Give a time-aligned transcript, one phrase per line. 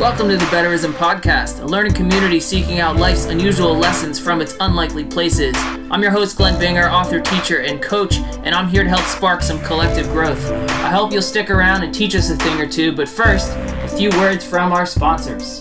[0.00, 4.56] Welcome to the Betterism Podcast, a learning community seeking out life's unusual lessons from its
[4.58, 5.54] unlikely places.
[5.56, 9.40] I'm your host, Glen Binger, author, teacher, and coach, and I'm here to help spark
[9.40, 10.44] some collective growth.
[10.50, 13.88] I hope you'll stick around and teach us a thing or two, but first, a
[13.88, 15.60] few words from our sponsors.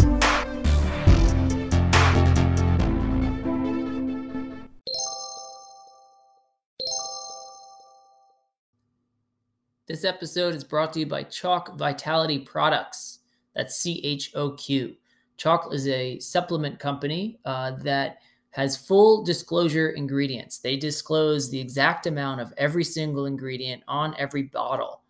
[9.88, 13.20] This episode is brought to you by Choq Vitality Products.
[13.56, 14.96] That's C H O Q.
[15.38, 18.20] Choq is a supplement company uh, that
[18.52, 20.60] has full disclosure ingredients.
[20.60, 25.02] They disclose the exact amount of every single ingredient on every bottle.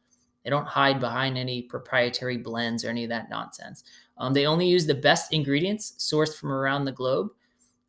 [0.44, 3.84] They don't hide behind any proprietary blends or any of that nonsense.
[4.18, 7.32] Um, they only use the best ingredients sourced from around the globe,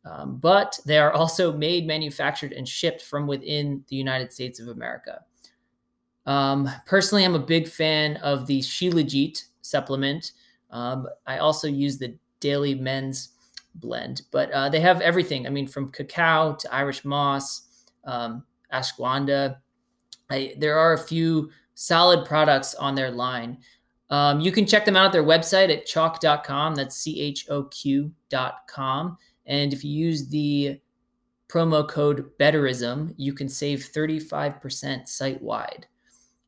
[0.03, 4.67] um, but they are also made, manufactured, and shipped from within the United States of
[4.67, 5.21] America.
[6.25, 10.31] Um, personally, I'm a big fan of the Shilajit supplement.
[10.75, 13.29] Um, I also use the Daily Men's
[13.75, 15.47] blend, but uh, they have everything.
[15.47, 19.55] I mean, from cacao to Irish moss, um, ashwagandha.
[20.29, 23.59] I, there are a few solid products on their line.
[24.09, 26.75] Um, you can check them out at their website at choq.com.
[26.75, 29.17] That's C H O Q.com.
[29.45, 30.81] And if you use the
[31.47, 35.87] promo code BETTERISM, you can save 35% site wide.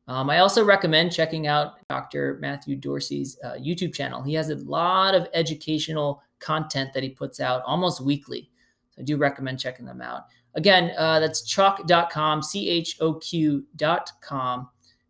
[0.08, 2.38] Um, I also recommend checking out Dr.
[2.40, 4.22] Matthew Dorsey's uh, YouTube channel.
[4.22, 8.50] He has a lot of educational content that he puts out almost weekly.
[8.90, 10.22] So I do recommend checking them out.
[10.54, 14.68] Again, uh, that's choq.com, C H O Q.com,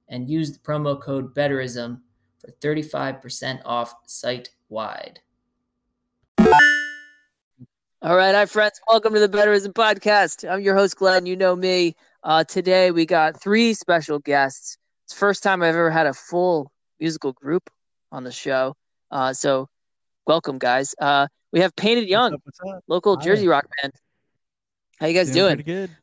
[0.08, 2.00] and use the promo code BETTERISM
[2.38, 5.20] for 35% off site wide.
[8.00, 8.80] All right, hi, friends.
[8.88, 10.48] Welcome to the Betterism Podcast.
[10.48, 11.26] I'm your host, Glen.
[11.26, 11.94] You know me.
[12.24, 14.76] Uh, today, we got three special guests.
[15.09, 16.70] It's the first time I've ever had a full
[17.01, 17.70] musical group
[18.12, 18.77] on the show.
[19.11, 19.67] Uh, so
[20.27, 20.95] welcome, guys.
[21.00, 22.84] Uh, we have Painted Young, What's up, what's up?
[22.89, 23.25] local Hi.
[23.25, 23.94] Jersey rock band.
[25.00, 25.55] How you guys doing?
[25.55, 25.97] Pretty good.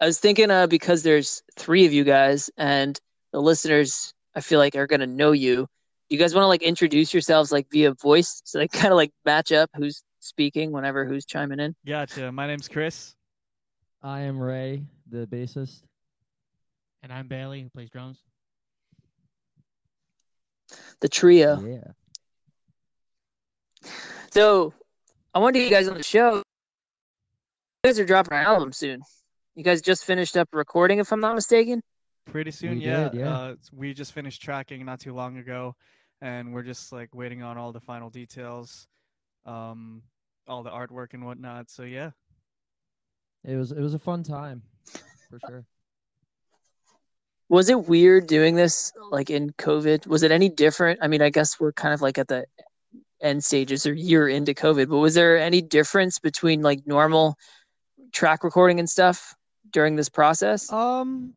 [0.00, 2.96] I was thinking uh, because there's three of you guys and
[3.32, 5.66] the listeners, I feel like are gonna know you.
[6.08, 9.10] You guys want to like introduce yourselves like via voice, so they kind of like
[9.24, 11.74] match up who's speaking whenever who's chiming in.
[11.84, 12.30] Gotcha.
[12.30, 13.16] My name's Chris.
[14.04, 15.82] I am Ray, the bassist.
[17.02, 18.18] And I'm Bailey, who plays drums.
[21.00, 21.60] The trio.
[21.60, 21.92] Yeah.
[24.30, 24.72] So
[25.34, 26.36] I wanted to get you guys on the show.
[26.36, 26.42] You
[27.84, 29.00] guys are dropping an album soon.
[29.54, 31.82] You guys just finished up recording, if I'm not mistaken.
[32.26, 33.08] Pretty soon, We yeah.
[33.08, 33.36] did, yeah.
[33.36, 35.74] Uh, we just finished tracking not too long ago,
[36.20, 38.86] and we're just like waiting on all the final details,
[39.46, 40.02] um,
[40.46, 41.70] all the artwork and whatnot.
[41.70, 42.10] So yeah,
[43.42, 44.62] It was it was a fun time,
[45.30, 45.64] for sure.
[47.50, 50.06] Was it weird doing this like in COVID?
[50.06, 51.00] Was it any different?
[51.02, 52.46] I mean, I guess we're kind of like at the
[53.20, 57.36] end stages or year into COVID, but was there any difference between like normal
[58.12, 59.34] track recording and stuff
[59.72, 60.72] during this process?
[60.72, 61.34] Um,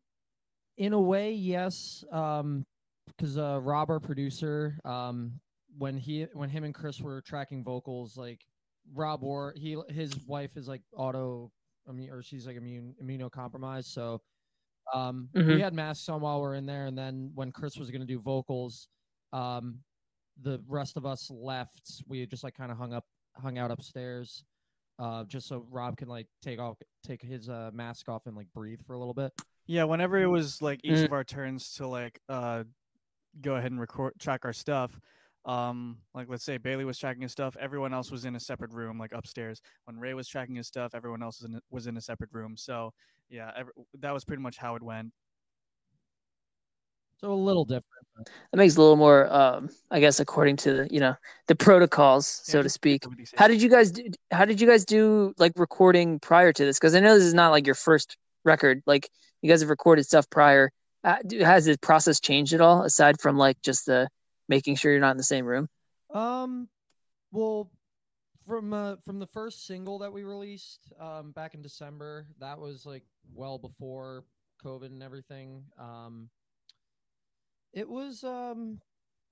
[0.76, 2.04] in a way, yes.
[2.12, 2.64] Um,
[3.08, 5.40] because uh, Rob, our producer, um,
[5.78, 8.40] when he when him and Chris were tracking vocals, like
[8.94, 11.50] Rob War, he his wife is like auto,
[11.88, 14.20] I mean, or she's like immune immunocompromised, so.
[14.92, 15.54] Um, Mhm.
[15.54, 18.20] we had masks on while we're in there, and then when Chris was gonna do
[18.20, 18.88] vocals,
[19.32, 19.82] um,
[20.42, 22.02] the rest of us left.
[22.06, 23.06] We just like kind of hung up,
[23.36, 24.44] hung out upstairs,
[24.98, 28.52] uh, just so Rob can like take off, take his uh mask off and like
[28.52, 29.32] breathe for a little bit.
[29.66, 29.84] yeah.
[29.84, 31.04] Whenever it was like each Mm.
[31.06, 32.64] of our turns to like uh,
[33.40, 35.00] go ahead and record track our stuff.
[35.46, 38.72] Um, like let's say Bailey was tracking his stuff, everyone else was in a separate
[38.72, 39.60] room, like upstairs.
[39.84, 42.30] When Ray was tracking his stuff, everyone else was in a, was in a separate
[42.32, 42.56] room.
[42.56, 42.92] So
[43.28, 43.68] yeah, ev
[44.00, 45.12] that was pretty much how it went.
[47.20, 47.84] So a little different.
[48.16, 51.14] but- That makes a little more, um, I guess, according to the you know
[51.46, 53.04] the protocols, so to speak.
[53.38, 54.04] How did you guys do?
[54.30, 56.78] How did you guys do like recording prior to this?
[56.78, 58.82] Because I know this is not like your first record.
[58.86, 59.08] Like
[59.42, 60.70] you guys have recorded stuff prior.
[61.02, 64.08] Uh, has the process changed at all aside from like just the
[64.48, 65.68] making sure you're not in the same room?
[66.12, 66.68] Um,
[67.32, 67.70] well,
[68.46, 72.84] from uh, from the first single that we released um back in December, that was
[72.86, 73.04] like
[73.34, 74.24] well before
[74.64, 75.64] COVID and everything.
[75.78, 76.28] Um,
[77.72, 78.80] it was um,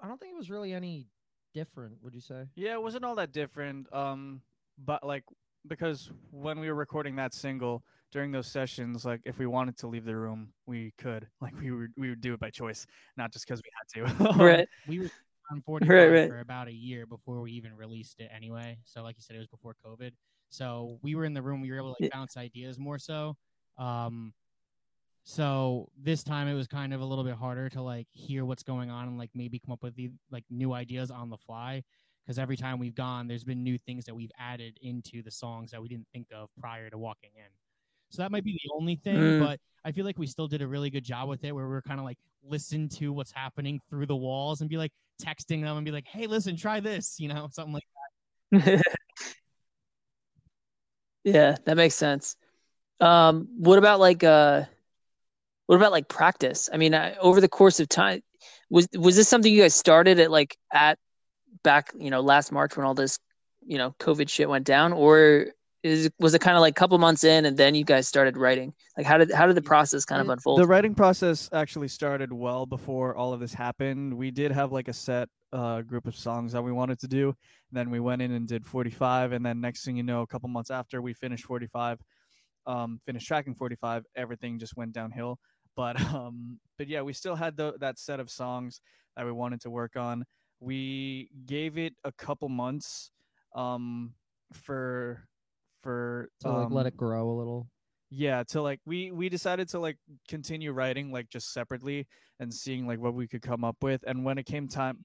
[0.01, 1.07] I don't think it was really any
[1.55, 2.03] different.
[2.03, 2.47] Would you say?
[2.55, 3.93] Yeah, it wasn't all that different.
[3.93, 4.43] Um,
[4.85, 5.25] but like
[5.67, 9.89] because when we were recording that single during those sessions, like if we wanted to
[9.89, 11.29] leave the room, we could.
[11.41, 12.87] Like we would we would do it by choice,
[13.17, 13.71] not just because we
[14.05, 14.31] had to.
[14.41, 14.69] Um, Right.
[14.87, 15.11] We were
[15.51, 16.29] on 45 Right, right.
[16.29, 18.79] for about a year before we even released it anyway.
[18.85, 20.13] So like you said, it was before COVID.
[20.51, 22.19] So we were in the room, we were able to like Yeah.
[22.19, 23.37] bounce ideas more so.
[23.79, 24.35] Um
[25.25, 28.63] So this time it was kind of a little bit harder to like hear what's
[28.63, 31.83] going on and like maybe come up with the like new ideas on the fly.
[32.25, 35.71] Because every time we've gone, there's been new things that we've added into the songs
[35.73, 37.51] that we didn't think of prior to walking in.
[38.13, 39.39] So that might be the only thing, Mm.
[39.41, 41.75] but I feel like we still did a really good job with it where we
[41.75, 45.63] are kind of like listen to what's happening through the walls and be like texting
[45.63, 47.83] them and be like, hey, listen, try this, you know, something like
[48.53, 48.83] that.
[51.25, 52.37] yeah, that makes sense.
[53.01, 54.65] Um, what about like uh,
[55.67, 56.69] what about like practice?
[56.73, 58.23] I mean, I, over the course of time,
[58.69, 60.99] was was this something you guys started at like at
[61.63, 63.19] back, you know, last March when all this,
[63.65, 65.47] you know, COVID shit went down, or
[65.83, 68.37] is was it kind of like a couple months in and then you guys started
[68.37, 68.73] writing?
[68.97, 70.61] Like, how did how did the process kind of unfold?
[70.61, 74.15] The writing process actually started well before all of this happened.
[74.15, 77.35] We did have like a set uh, group of songs that we wanted to do.
[77.73, 80.49] then we went in and did 45, and then next thing you know, a couple
[80.49, 81.99] months after we finished 45,
[82.67, 85.39] um, finished tracking 45, everything just went downhill.
[85.75, 88.81] But um, but yeah, we still had the, that set of songs
[89.17, 90.25] that we wanted to work on.
[90.61, 93.11] We gave it a couple months
[93.57, 94.15] um,
[94.53, 95.27] for
[95.83, 97.69] for to like let um, it grow a little.
[98.11, 99.97] yeah to like we we decided to like
[100.29, 102.07] continue writing like just separately
[102.41, 105.05] and seeing like what we could come up with and when it came time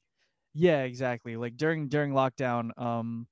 [0.54, 3.28] yeah exactly like during during lockdown um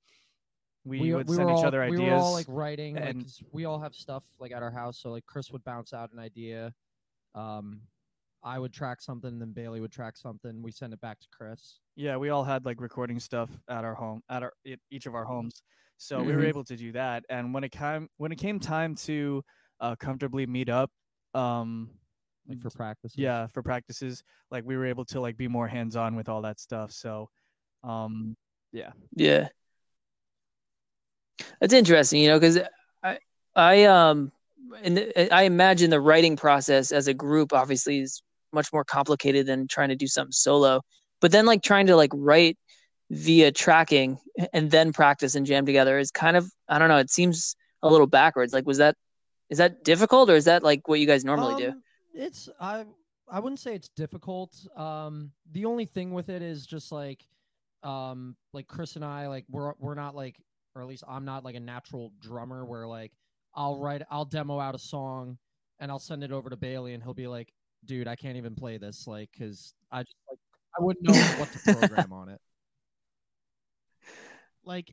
[0.84, 3.42] we, would send were each all, other ideas We were all like writing, and- 'cause
[3.50, 5.00] we all have stuff like at our house.
[5.00, 6.72] So like Chris would bounce out an idea,
[7.34, 7.80] um,
[8.44, 10.62] I would track something, then Bailey would track something.
[10.62, 11.80] We send it back to Chris.
[11.96, 14.52] yeah we all had like recording stuff at our home at our
[14.92, 15.60] each of our homes
[15.96, 16.48] so we were Mhm.
[16.48, 19.42] able to do that and when it came when it came time to
[19.80, 20.90] uh comfortably meet up
[21.34, 21.90] um
[22.48, 23.12] Like for practice.
[23.16, 26.42] yeah for practices like we were able to like be more hands on with all
[26.42, 27.28] that stuff so
[27.84, 28.36] um
[28.72, 28.92] Yeah.
[29.14, 29.48] Yeah,
[31.60, 32.58] that's interesting, you know, because
[33.02, 33.18] I,
[33.54, 34.32] I, um,
[34.82, 38.22] and I imagine the writing process as a group obviously is
[38.52, 40.80] much more complicated than trying to do something solo.
[41.20, 42.58] But then, like trying to like write
[43.10, 44.18] via tracking
[44.52, 46.98] and then practice and jam together is kind of I don't know.
[46.98, 48.52] It seems a little backwards.
[48.52, 48.96] Like, was that
[49.48, 51.70] is that difficult or is that like what you guys normally do?
[51.70, 51.82] Um,
[52.14, 52.84] It's I
[53.28, 54.56] I wouldn't say it's difficult.
[54.76, 57.26] Um, the only thing with it is just like,
[57.82, 60.40] um, like Chris and I like we're we're not like,
[60.74, 63.12] or at least I'm not like a natural drummer where like
[63.54, 65.38] I'll write I'll demo out a song
[65.78, 67.52] and I'll send it over to Bailey and he'll be like,
[67.84, 70.38] dude, I can't even play this like because I just like
[70.78, 72.40] I wouldn't know what to program on it.
[74.66, 74.92] Like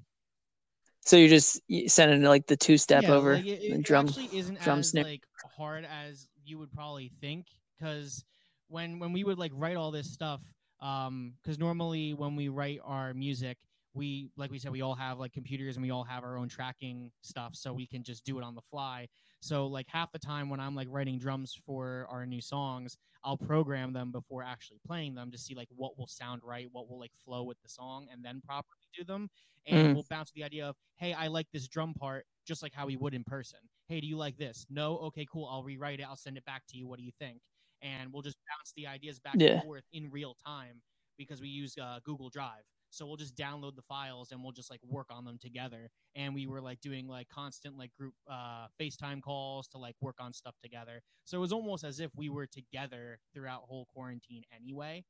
[1.01, 4.07] So you're just sending like the two step yeah, over like, it, it drum.
[4.07, 5.03] actually isn't drum as snare.
[5.03, 5.23] like
[5.57, 7.45] hard as you would probably think
[7.77, 8.23] because
[8.69, 10.41] when when we would like write all this stuff
[10.81, 13.57] um because normally when we write our music
[13.93, 16.49] we like we said we all have like computers and we all have our own
[16.49, 19.07] tracking stuff so we can just do it on the fly
[19.43, 23.37] so like half the time when i'm like writing drums for our new songs i'll
[23.37, 26.99] program them before actually playing them to see like what will sound right what will
[26.99, 29.29] like flow with the song and then properly do them.
[29.65, 29.93] And Mm.
[29.93, 32.97] we'll bounce the idea of hey i like this drum part just like how we
[32.97, 33.59] would in person.
[33.87, 34.65] Hey do you like this?
[34.69, 34.97] No?
[34.99, 35.47] Okay cool.
[35.49, 36.03] I'll rewrite it.
[36.03, 36.87] I'll send it back to you.
[36.87, 37.41] What do you think?
[37.81, 39.61] And we'll just bounce the ideas back Yeah.
[39.61, 40.81] and forth in real time
[41.17, 42.63] because we use uh, google drive
[42.93, 46.33] so we'll just download the files and we'll just like work on them together and
[46.33, 50.31] we were like doing like constant like group uh facetime calls to like work on
[50.33, 55.03] stuff together so it was almost as if we were together throughout whole quarantine anyway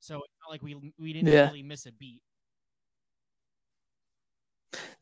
[0.00, 1.42] so it's not like we we didn't Yeah.
[1.42, 2.22] really miss a beat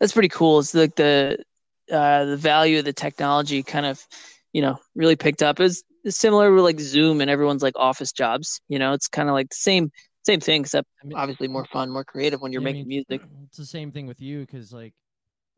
[0.01, 0.59] that's pretty cool.
[0.61, 1.39] It's like the
[1.91, 4.05] uh, the value of the technology kind of,
[4.53, 5.61] you know, really picked up.
[5.61, 8.61] It's, it's similar with like Zoom and everyone's like office jobs.
[8.69, 9.91] You know, it's kind of like the same
[10.25, 12.89] same thing, except I mean, obviously more fun, more creative when you're Yeah, I making
[12.89, 13.23] mean, music.
[13.23, 14.95] Uh, it's the same thing with you because like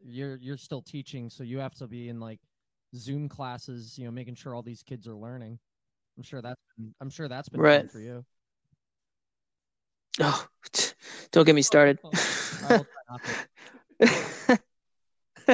[0.04, 2.40] you're you're still teaching, so you have to be in like
[2.96, 5.58] Zoom classes, you know, making sure all these kids are learning.
[6.16, 7.90] I'm sure that's been, I'm sure that's been Right.
[7.90, 8.24] for you.
[10.20, 10.46] Oh,
[11.32, 11.98] don't get me started.
[12.04, 12.10] Oh,
[12.64, 14.58] I will try not to.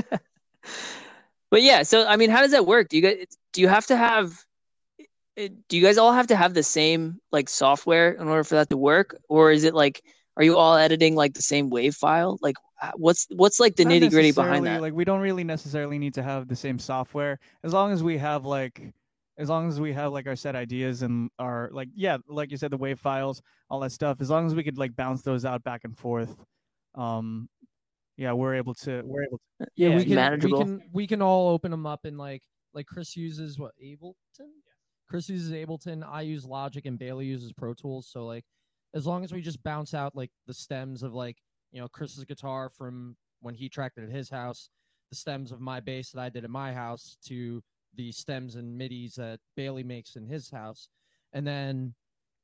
[1.51, 2.89] but yeah, so I mean, how does that work?
[2.89, 4.45] Do you guys do you have to have
[5.41, 8.57] it- do you guys all have to have the same like software in order for
[8.57, 10.03] that to work, or is it like
[10.37, 12.39] are you all editing like the same wave file?
[12.41, 12.57] Like,
[12.97, 14.83] what's what's like the Not nitty gritty behind necessarily, that?
[14.83, 18.17] Like we don't really necessarily need to have the same software as long as we
[18.19, 18.93] have like
[19.39, 22.57] as long as we have like our set ideas and our like yeah, like you
[22.57, 24.21] said, the wave files, all that stuff.
[24.21, 26.37] As long as we could like bounce those out back and forth,
[26.95, 27.49] um,
[28.17, 30.59] yeah, we're able to we're able to Yeah, we can manageable.
[30.59, 32.43] we can we can all open them up and like
[32.75, 34.53] like Chris uses what Ableton.
[35.11, 36.07] Chris uses Ableton.
[36.09, 38.09] I use Logic, and Bailey uses Pro Tools.
[38.09, 38.45] So like,
[38.95, 41.37] as long as we just bounce out like the stems of like
[41.73, 44.71] you know Chris's guitar from when he tracked it at his house,
[45.11, 47.61] the stems of my bass that I did at my house to
[47.97, 50.89] the stems and midis that Bailey makes in his house,
[51.33, 51.93] and then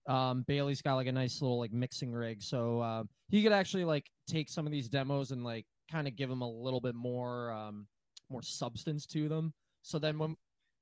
[0.09, 3.85] um, Bailey's got like a nice little like mixing rig, so uh, he could actually
[3.85, 6.97] like take some of these demos and like kind of give them a little bit
[6.97, 7.87] more um,
[8.29, 9.55] more substance to them.
[9.83, 10.37] So then when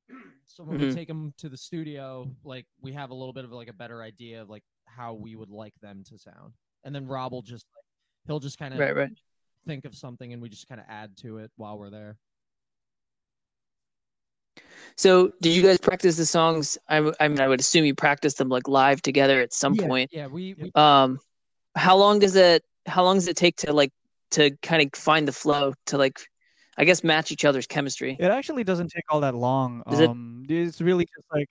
[0.46, 0.94] so when we Mhm.
[0.94, 4.02] take them to the studio, like we have a little bit of like a better
[4.02, 7.66] idea of like how we would like them to sound, and then Rob will just
[7.74, 7.84] like
[8.26, 9.10] he'll just kind of Right, right.
[9.66, 12.18] think of something and we just kind of add to it while we're there.
[14.96, 16.78] So, did you guys practice the songs?
[16.88, 20.10] I mean, I would assume you practice them like live together at some yeah, point.
[20.12, 21.18] Yeah, we, we Um,
[21.74, 22.64] how long does it?
[22.86, 23.92] How long does it take to like
[24.32, 26.20] to kind of find the flow to like,
[26.76, 28.16] I guess, match each other's chemistry?
[28.18, 29.82] It actually doesn't take all that long.
[29.92, 31.48] Is it- Um, it's really just like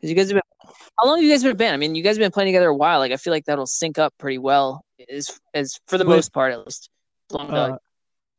[0.00, 1.74] Because you guys have been, how long have you guys been a band?
[1.74, 2.98] I mean, you guys have been playing together a while.
[3.00, 6.32] Like, I feel like that'll sync up pretty well, as as for the With- most
[6.32, 6.90] part, at least.
[7.32, 7.80] Long as uh, like,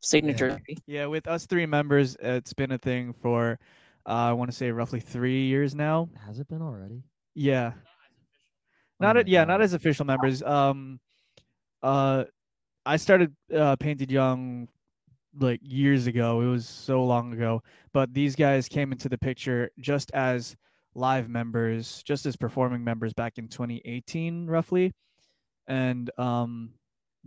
[0.02, 0.62] signature.
[0.88, 3.60] yeah, with us three members, it's been a thing for
[4.08, 6.10] uh, I want to say roughly three years now.
[6.26, 7.04] has it been already?
[7.36, 7.82] Yeah, Oh
[9.02, 10.42] not my a, yeah, not as official members.
[10.42, 11.00] Um,
[11.84, 12.24] uh,
[12.86, 14.68] I started uh, Painted Young
[15.40, 16.42] like years ago.
[16.42, 20.56] It was so long ago, but these guys came into the picture just as
[20.96, 24.94] live members, just as performing members back in 2018, roughly.
[25.68, 26.72] And um,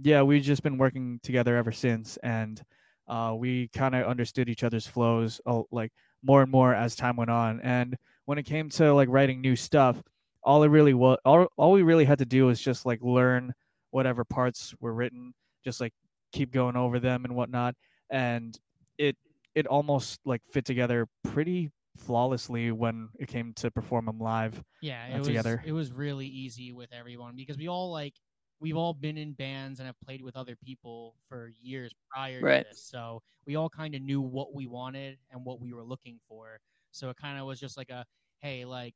[0.01, 2.63] yeah, we've just been working together ever since, and
[3.09, 5.41] uh, we kind of understood each other's flows,
[5.71, 5.93] like
[6.23, 7.61] more and more as time went on.
[7.61, 10.03] And when it came to like writing new stuff,
[10.43, 13.53] all it really was, all, all we really had to do was just like learn
[13.91, 15.33] whatever parts were written,
[15.65, 15.93] just like
[16.33, 17.75] keep going over them and whatnot,
[18.13, 18.57] and
[18.99, 19.17] it
[19.55, 24.63] it almost like fit together pretty flawlessly when it came to perform them live.
[24.81, 25.63] Yeah, uh, it was together.
[25.67, 28.15] it was really easy with everyone because we all like
[28.61, 32.63] we've all been in bands and have played with other people for years prior Right.
[32.63, 32.85] to this.
[32.85, 36.61] So we all kind of knew what we wanted and what we were looking for.
[36.93, 38.05] So it kind of was just like a
[38.41, 38.95] hey, like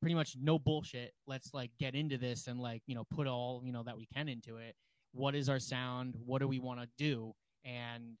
[0.00, 1.12] pretty much no bullshit.
[1.26, 4.06] Let's like get into this and like, you know, put all, you know, that we
[4.14, 4.74] can into it.
[5.12, 6.14] What is our sound?
[6.24, 7.32] What do we want to do?
[7.64, 8.16] And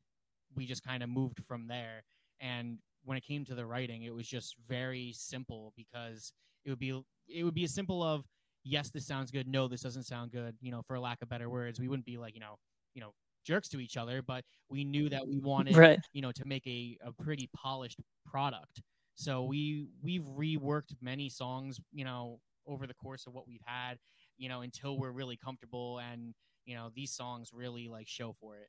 [0.54, 2.02] we just kind of moved from there.
[2.40, 6.32] And when it came to the writing, it was just very simple because
[6.64, 8.24] it would be it would be as simple of
[8.64, 9.46] yes, this sounds good.
[9.48, 10.56] No, this doesn't sound good.
[10.60, 12.56] You know, for lack of better words, we wouldn't be like you know,
[12.94, 13.12] you know,
[13.44, 16.00] jerks to each other, but we knew that we wanted Right.
[16.12, 18.82] you know to make a, a pretty polished product.
[19.14, 23.98] So we we've reworked many songs, you know, over the course of what we've had,
[24.36, 26.34] you know, until we're really comfortable and
[26.64, 28.68] you know these songs really like show for it.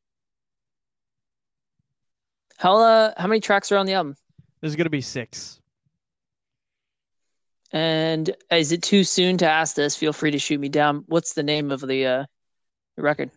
[2.57, 4.15] How uh, how many tracks are on the album?
[4.61, 5.61] There's gonna be six.
[7.71, 9.95] And is it too soon to ask this?
[9.95, 11.03] Feel free to shoot me down.
[11.07, 12.25] What's the name of the uh
[12.95, 13.29] the record?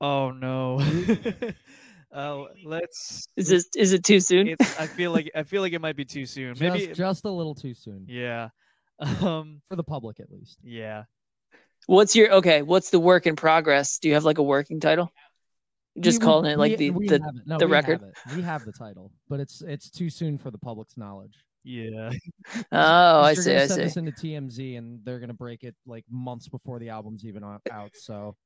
[0.00, 0.80] Oh no.
[2.12, 3.28] uh, let's.
[3.36, 4.48] Is this is it too soon?
[4.48, 6.56] It's, I feel like I feel like it might be too soon.
[6.58, 6.86] Maybe.
[6.86, 8.48] just, just a little too soon yeah.
[8.98, 9.60] Um.
[9.68, 10.58] for the public at least.
[10.62, 11.04] Yeah.
[11.86, 12.62] What's your okay?
[12.62, 13.98] What's the work in progress?
[13.98, 15.12] Do you have like a working title?
[16.00, 17.42] Just We- calling we- it like we- the we the.
[17.46, 18.00] No, the we record?
[18.24, 18.36] Have.
[18.36, 21.34] We have the title, but it's it's too soon for the public's knowledge.
[21.64, 22.10] Yeah.
[22.72, 23.82] Oh, I They're see, I send see.
[23.82, 27.90] this into TMZ, and they're gonna break it like months before the album's even out.
[27.94, 28.36] So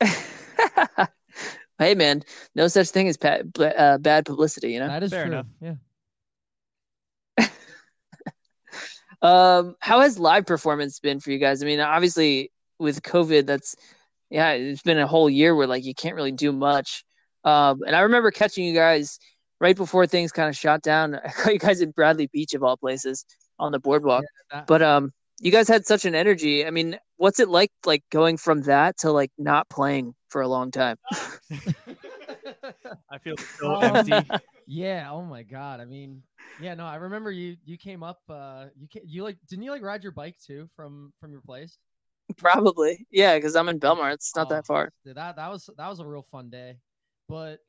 [1.78, 2.22] hey man,
[2.54, 4.88] no such thing as pa- uh, bad publicity, you know.
[4.88, 5.32] that is Fair true.
[5.32, 5.46] enough.
[5.60, 5.74] Yeah.
[9.22, 11.62] Um, how has live performance been for you guys?
[11.62, 13.76] I mean, obviously with COVID, that's
[14.30, 17.04] yeah, it's been a whole year where like you can't really do much.
[17.44, 19.18] Um, and I remember catching you guys
[19.60, 21.14] right before things kind of shot down.
[21.24, 23.24] I caught you guys at Bradley Beach of all places
[23.58, 24.24] on the boardwalk.
[24.50, 26.66] That- But um, you guys had such an energy.
[26.66, 30.48] I mean, what's it like like going from that to like not playing for a
[30.48, 30.96] long time?
[33.10, 34.30] I feel so Um, empty.
[34.66, 35.08] yeah.
[35.10, 35.80] Oh my god.
[35.80, 36.22] I mean,
[36.60, 36.74] yeah.
[36.74, 37.56] No, I remember you.
[37.64, 38.20] You came up.
[38.28, 41.40] Uh, you ca- you like didn't you like ride your bike too from from your
[41.40, 41.78] place?
[42.38, 44.12] Probably, yeah, because I'm in Belmar.
[44.12, 44.92] It's not Oh, that far.
[45.04, 46.78] dude, that that was that was a real fun day.
[47.28, 47.60] But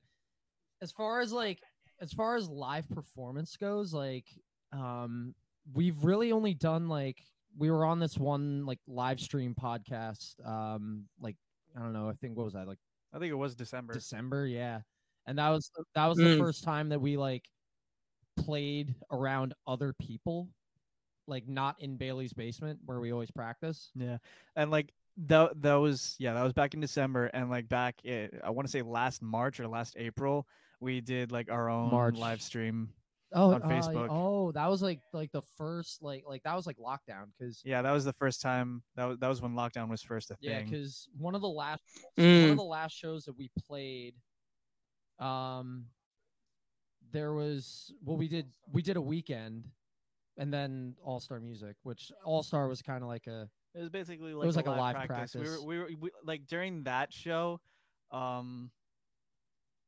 [0.81, 1.59] as far as like
[1.99, 4.25] as far as live performance goes, like
[4.73, 5.35] um
[5.73, 7.17] we've really only done like
[7.57, 11.35] we were on this one like live stream podcast um like
[11.77, 12.79] I don't know, I think what was that like
[13.13, 13.93] I think it was December.
[13.93, 14.81] December, yeah.
[15.27, 16.31] And that was that was Mm.
[16.33, 17.45] the first time that we like
[18.37, 20.49] played around other people
[21.27, 23.91] like not in Bailey's basement where we always practice.
[23.95, 24.17] Yeah,
[24.55, 24.93] and like
[25.27, 28.67] that that was yeah that was back in December, and like back i I want
[28.67, 30.47] to say last March or last April,
[30.79, 32.15] we did like our own March.
[32.17, 32.89] live stream.
[33.33, 34.07] Oh, on uh, Facebook.
[34.09, 37.81] oh, that was like like the first like like that was like lockdown because Yeah,
[37.81, 38.83] that was the first time.
[38.97, 40.49] That was that was when lockdown was first a thing.
[40.49, 41.81] yeah, because one of the last
[42.17, 42.51] one Mm.
[42.51, 44.15] of the last shows that we played,
[45.19, 45.85] um,
[47.11, 49.63] there was well we did we did a weekend
[50.37, 53.89] and then All Star Music, which All Star was kind of like a It was
[53.89, 55.35] basically like it was like a live, live practice.
[55.35, 57.59] We were, we were we, like during that show.
[58.11, 58.71] Um,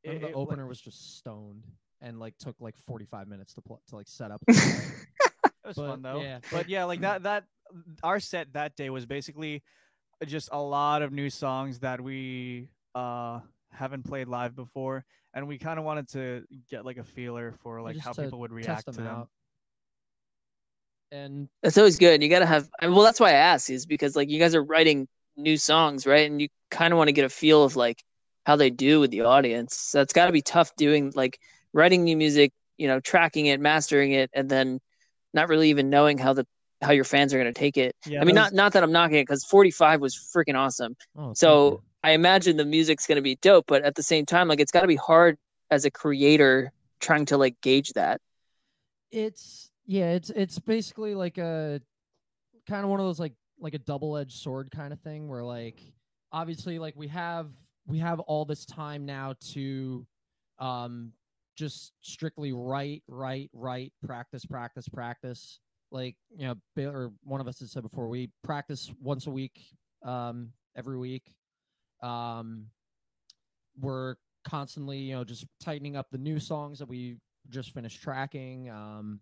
[0.03, 1.63] it- remember it, the like- opener was just stoned
[2.01, 4.41] and like took like 45 minutes to pl- to like set up.
[5.65, 6.21] It was But, fun though.
[6.21, 7.45] yeah, but yeah, like that that
[8.03, 9.63] our set that day was basically
[10.25, 13.39] just a lot of new songs that we uh
[13.71, 17.81] haven't played live before, and we kind of wanted to get like a feeler for
[17.81, 19.15] like how to people would test react to them them.
[19.15, 19.29] out.
[21.13, 22.24] And That's always good.
[22.24, 22.67] You gotta have.
[22.82, 26.29] Well, that's why I asked is because like you guys are writing new songs, right?
[26.29, 28.03] And you kind of want to get a feel of like
[28.46, 29.75] how they do with the audience.
[29.75, 31.39] So it's got to be tough doing like
[31.72, 34.79] writing new music, you know, tracking it, mastering it, and then
[35.36, 36.48] not really even knowing how the
[36.82, 37.96] how your fans are going to take it.
[38.08, 40.96] Yeah, I mean, not not that I'm knocking it because 45 was freaking awesome.
[41.17, 41.84] oh, So.
[42.05, 44.74] I imagine the music's going to be dope, but at the same time, like it's
[44.74, 45.38] got to be hard
[45.72, 48.20] as a creator trying to like gauge that.
[49.10, 51.82] it's yeah, it's it's basically like a
[52.68, 55.80] kind of one of those like like a double-edged sword kind of thing where like
[56.32, 57.50] obviously like we have
[57.88, 60.06] we have all this time now to
[60.60, 61.12] um
[61.56, 65.60] just strictly write write write practice practice practice.
[65.92, 69.32] Like you know Ba- or one of us has said before we practice once a
[69.32, 69.60] week
[70.06, 71.36] um every week.
[72.02, 72.68] Um
[73.80, 77.18] we're constantly you know just tightening up the new songs that we
[77.50, 78.70] just finished tracking.
[78.70, 79.20] Um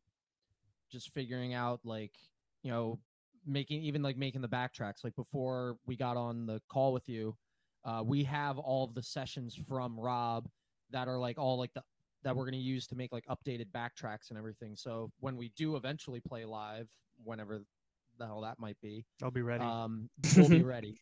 [0.91, 2.13] just figuring out like
[2.63, 2.99] you know
[3.45, 5.03] making even like making the backtracks.
[5.03, 7.35] Like before we got on the call with you
[7.83, 10.47] uh we have all of the sessions from rob
[10.91, 11.81] that are like all like the
[12.23, 14.75] that we're going to use to make like updated backtracks and everything.
[14.75, 16.87] So when we do eventually play live
[17.23, 17.63] whenever
[18.19, 19.63] the hell that might be I'll be ready.
[19.63, 20.97] um we'll be ready.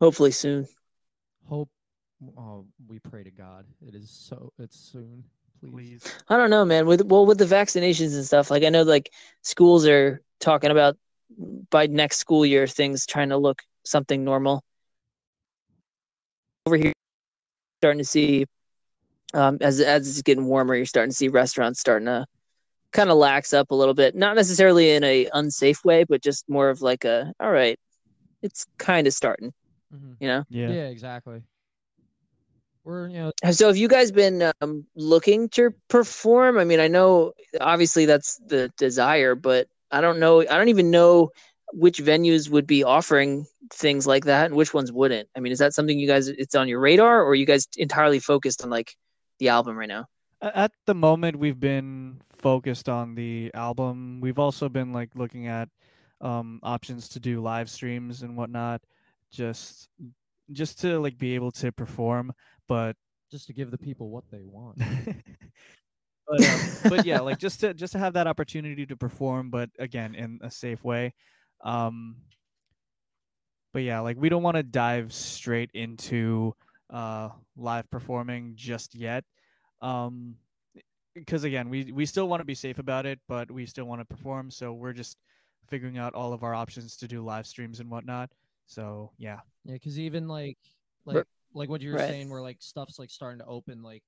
[0.00, 0.68] Hopefully soon.
[1.48, 1.70] hope
[2.36, 3.64] oh we pray to god.
[3.80, 5.24] It is so it's soon
[5.60, 6.14] please, Please.
[6.28, 6.86] I don't know, man.
[6.86, 9.10] With well, with the vaccinations and stuff, like I know, like
[9.42, 10.96] schools are talking about
[11.70, 14.62] by next school year things trying to look something normal.
[16.66, 16.92] Over here,
[17.80, 18.46] starting to see,
[19.34, 22.26] um, as as it's getting warmer, you're starting to see restaurants starting to
[22.92, 24.14] kind of lax up a little bit.
[24.14, 27.78] Not necessarily in a unsafe way, but just more of like a, all right,
[28.42, 29.52] it's kind of starting.
[29.94, 30.16] Mhm.
[30.20, 30.44] You know.
[30.48, 30.70] Yeah.
[30.70, 31.42] yeah exactly
[32.86, 36.56] we're you know So have you guys been um, looking to perform?
[36.58, 40.40] I mean, I know obviously that's the desire, but I don't know.
[40.40, 41.30] I don't even know
[41.72, 45.28] which venues would be offering things like that and which ones wouldn't.
[45.36, 47.66] I mean, is that something you guys it's on your radar or are you guys
[47.76, 48.94] entirely focused on like
[49.40, 50.06] the album right now?
[50.40, 54.20] At the moment, we've been focused on the album.
[54.20, 55.68] We've also been like looking at
[56.20, 58.82] um, options to do live streams and whatnot,
[59.32, 59.88] just
[60.52, 62.32] just to like be able to perform.
[62.68, 62.96] But
[63.30, 64.78] just to give the people what they want
[66.28, 69.70] but, um, but yeah, like just to just to have that opportunity to perform, but
[69.78, 71.14] again in a safe way.
[71.64, 72.16] Um,
[73.72, 76.54] but yeah, like we don't want to dive straight into
[76.90, 79.24] uh, live performing just yet,
[79.82, 80.36] um,
[81.14, 84.00] because again, we we still want to be safe about it, but we still want
[84.00, 84.50] to perform.
[84.50, 85.16] So we're just
[85.68, 88.30] figuring out all of our options to do live streams and whatnot.
[88.66, 90.58] So yeah, Yeah, because even like
[91.04, 91.24] like
[91.56, 92.06] like what you were Right.
[92.06, 93.82] saying, where like stuff's like starting to open.
[93.82, 94.04] Like,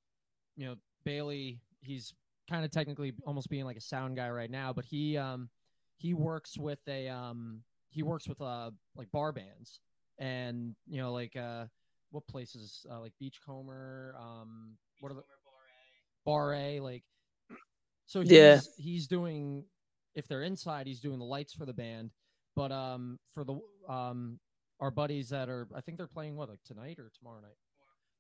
[0.57, 2.15] you know, Bailey, he's
[2.51, 5.51] kind of technically almost being like a sound guy right now, but he um
[5.99, 9.81] he works with a um he works with uh like bar bands
[10.19, 11.65] and you know like uh
[12.11, 15.23] what places uh, like Beachcomber um what are the
[16.25, 17.05] Bar A like
[18.07, 18.61] so he's Yeah.
[18.77, 19.65] he's doing
[20.15, 22.11] if they're inside he's doing the lights for the band
[22.57, 23.61] but um for the
[23.93, 24.39] um
[24.81, 27.57] our buddies that are I think they're playing what like tonight or tomorrow night.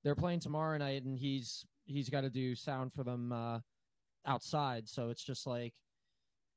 [0.05, 3.61] They're playing tomorrow night and he's he's got to do sound for them uh
[4.27, 4.89] outside.
[4.89, 5.75] So it's just like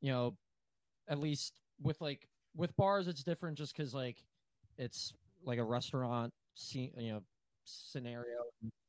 [0.01, 0.35] you know
[1.07, 4.17] at least with like with bars it's different just cuz like
[4.77, 7.23] it's like a restaurant scene, you know
[7.65, 8.43] scenario.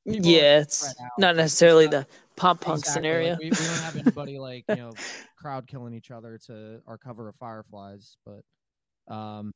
[0.07, 3.31] People yeah, it's not necessarily the pop punk Exactly, scenario.
[3.31, 4.93] Like, we, we don't have anybody like you know
[5.37, 9.53] crowd killing each other to our cover of Fireflies, but um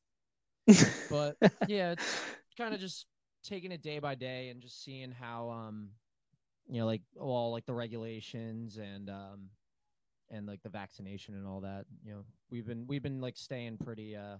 [1.11, 2.16] but yeah, it's
[2.57, 3.07] kind of just
[3.44, 5.88] taking it day by day and just seeing how um
[6.68, 9.48] you know like all like the regulations and um
[10.31, 13.79] and like the vaccination and all that you know we've been we've been like staying
[13.79, 14.37] pretty uh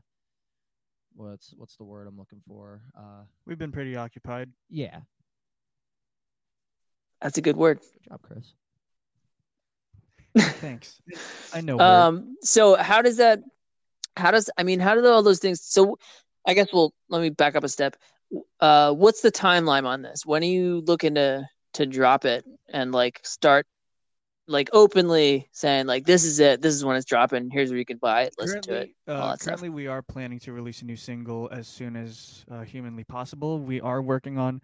[1.15, 4.51] what's what's the word i'm looking for uh we've been pretty occupied.
[4.69, 4.99] yeah
[7.23, 7.79] That's a good word.
[7.79, 8.55] good job chris
[10.61, 11.01] Thanks.
[11.55, 11.77] I know.
[11.79, 11.85] word.
[11.87, 13.41] Um, so how does that?
[14.17, 14.81] How does I mean?
[14.81, 15.61] How do all those things?
[15.63, 15.99] So,
[16.47, 17.97] I guess we'll let me back up a step.
[18.61, 20.25] Uh, what's the timeline on this?
[20.25, 23.67] When are you looking to to drop it and like start
[24.49, 27.51] like openly saying like this is it, this is when it's dropping.
[27.51, 28.91] Here's where you can buy it, listen to it.
[29.07, 29.61] Currently, uh, that stuff.
[29.63, 33.59] we are planning to release a new single as soon as uh, humanly possible.
[33.59, 34.61] We are working on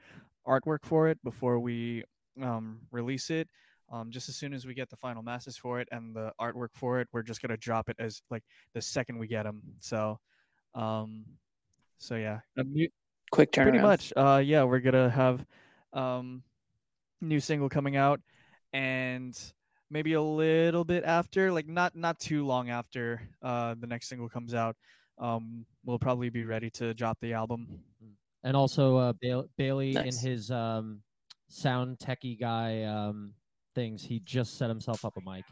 [0.47, 2.05] artwork for it before we
[2.41, 3.49] um, release it.
[3.93, 6.71] Um, just as soon as we get the final masters for it and the artwork
[6.73, 9.61] for it, we're just gonna drop it as like the second we get them.
[9.81, 10.19] So,
[10.75, 11.27] um,
[11.99, 12.89] so yeah, a new,
[13.31, 13.63] Quick turnaround.
[13.65, 14.13] pretty much.
[14.17, 15.45] Uh, yeah, we're gonna have
[15.93, 16.43] um,
[17.21, 18.21] new single coming out,
[18.73, 19.39] and
[19.91, 24.29] maybe a little bit after, like not not too long after uh, the next single
[24.29, 24.75] comes out,
[25.19, 27.69] um, we'll probably be ready to drop the album.
[28.43, 30.23] And also uh, Ba- Bailey Nice.
[30.23, 31.03] in his um,
[31.49, 33.35] sound techie guy um,
[33.75, 35.45] things, he just set himself up a mic.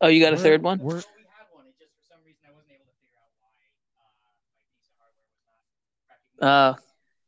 [0.00, 0.78] Oh, you got a We're- third one?
[0.78, 1.66] We're, one.
[1.68, 3.96] It just for some reason I wasn't able to figure out uh, my piece of
[3.96, 4.28] hardware
[4.76, 4.92] was
[6.40, 6.78] not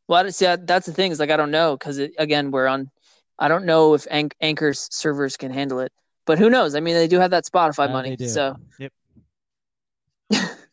[0.09, 0.47] well, I don't see.
[0.47, 2.91] I- That's the thing is like I don't know because again we're on.
[3.39, 5.93] I don't know if Anch- Anchor's servers can handle it,
[6.27, 6.75] but who knows?
[6.75, 8.57] I mean, they do have that Spotify Uh, money, so.
[8.79, 8.89] do.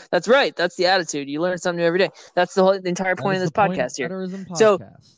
[0.00, 0.54] so that's right.
[0.56, 1.28] That's the attitude.
[1.28, 2.10] You learn something new every day.
[2.34, 4.08] That's the whole the entire point of this point podcast here.
[4.08, 5.16] Betterism So- podcast.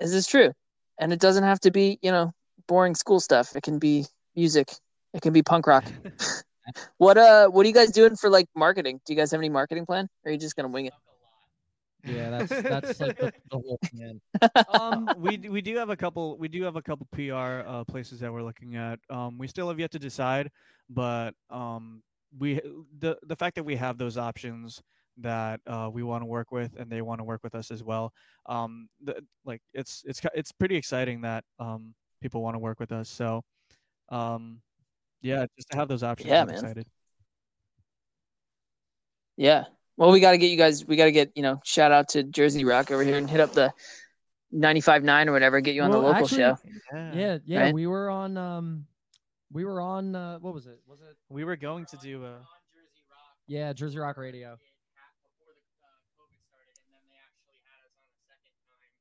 [0.00, 0.52] This is true,
[0.98, 2.32] and it doesn't have to be you know
[2.66, 3.54] boring school stuff.
[3.54, 4.70] It can be music.
[5.12, 5.84] It can be punk rock.
[6.96, 7.48] what uh?
[7.48, 9.00] What are you guys doing for like marketing?
[9.04, 10.08] Do you guys have any marketing plan?
[10.24, 10.94] Or are you just gonna wing it?
[12.04, 14.20] yeah, that's that's like the, the whole plan.
[14.80, 16.38] um, we we do have a couple.
[16.38, 18.98] We do have a couple PR uh, places that we're looking at.
[19.10, 20.50] Um, we still have yet to decide,
[20.88, 22.02] but um,
[22.38, 22.60] we
[22.98, 24.82] the the fact that we have those options
[25.18, 27.82] that uh, we want to work with and they want to work with us as
[27.82, 28.12] well.
[28.46, 32.92] Um, the, like it's it's it's pretty exciting that um people want to work with
[32.92, 33.08] us.
[33.08, 33.42] So,
[34.10, 34.60] um,
[35.22, 36.30] yeah, just to have those options.
[36.30, 36.56] Yeah, I'm man.
[36.56, 36.86] excited.
[39.36, 39.64] Yeah.
[39.96, 40.86] Well, we got to get you guys.
[40.86, 43.40] We got to get you know shout out to Jersey Rock over here and hit
[43.40, 43.72] up the
[44.54, 45.60] 95.9 or whatever.
[45.60, 46.56] Get you on the local actually, show.
[46.92, 47.74] Yeah, yeah, Right?
[47.74, 48.86] we were on um,
[49.52, 50.80] we were on uh, what was it?
[50.86, 52.38] Was it we were going to do a.
[52.70, 53.34] Jersey Rock.
[53.46, 54.54] yeah, Jersey Rock Radio.
[55.26, 58.92] before the uh, COVID started, and then they actually had us on a second time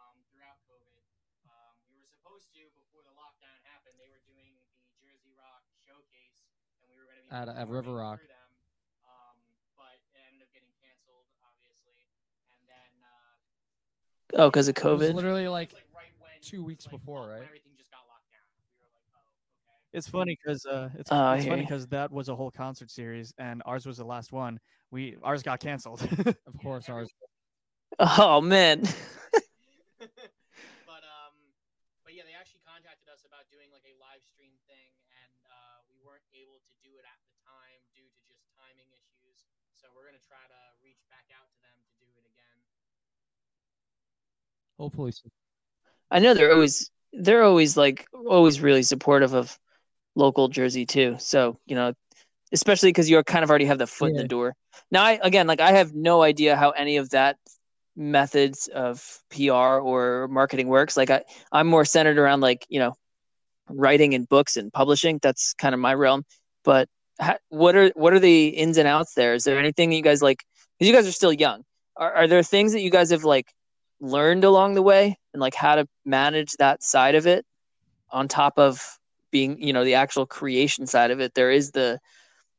[0.00, 1.04] um, throughout COVID.
[1.52, 3.96] Um, we were supposed to before the lockdown happened.
[4.00, 6.48] They were doing the Jersey Rock showcase,
[6.80, 8.24] and we were going to be At- at River Rock.
[8.24, 8.50] them.
[9.04, 9.36] Um,
[9.76, 12.00] but it ended up getting canceled, obviously,
[12.56, 15.12] and then uh, Oh, because of It was COVID.
[15.18, 17.48] literally it was, like right when two weeks like, before, when right?
[17.50, 18.46] Everything just got locked down.
[18.78, 19.26] We were like, oh,
[19.66, 19.79] okay.
[19.92, 22.90] It's funny because uh, it's, Oh, it's hear funny because that was a whole concert
[22.90, 24.58] series and ours was the last one.
[24.90, 26.00] We ours got canceled.
[26.46, 27.10] Of course, ours.
[27.98, 28.82] Oh man.
[29.98, 31.34] but um,
[32.06, 34.94] but yeah, they actually contacted us about doing like a live stream thing,
[35.26, 38.86] and uh, we weren't able to do it at the time due to just timing
[38.94, 39.42] issues.
[39.74, 42.58] So we're gonna try to reach back out to them to do it again.
[44.78, 45.12] Hopefully.
[46.10, 49.58] I know they're always they're always like always really supportive of
[50.14, 51.16] local Jersey too.
[51.18, 51.94] So you know,
[52.52, 54.54] especially because you kind of already have the foot in the door.
[54.90, 57.36] Now, I again like I have no idea how any of that
[57.96, 60.96] methods of PR or marketing works.
[60.96, 62.94] Like I I'm more centered around like you know
[63.68, 65.18] writing and books and publishing.
[65.22, 66.24] That's kind of my realm.
[66.64, 66.88] But
[67.20, 69.34] ha- what are what are the ins and outs there?
[69.34, 70.42] Is there anything that you guys like?
[70.78, 71.62] Because you guys are still young.
[71.96, 73.52] Are, are there things that you guys have like
[74.00, 77.44] learned along the way and like how to manage that side of it
[78.10, 78.98] on top of
[79.30, 81.98] being you know the actual creation side of it there is the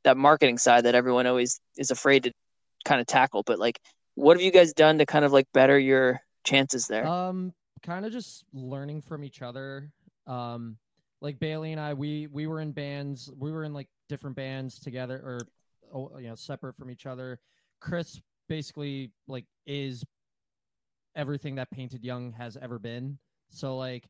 [0.03, 2.31] that marketing side that everyone always is afraid to
[2.85, 3.79] kind of tackle but like
[4.15, 7.53] what have you guys done to kind of like better your chances there Um,
[7.83, 9.91] kind of just learning from each other.
[10.27, 10.77] Um,
[11.21, 13.31] like Bailey and I, we we were in bands.
[13.37, 15.17] We were in like different bands together,
[15.93, 17.39] or you know, separate from each other.
[17.79, 20.03] Chris basically like is
[21.15, 23.17] everything that Painted Young has ever been.
[23.49, 24.07] So like,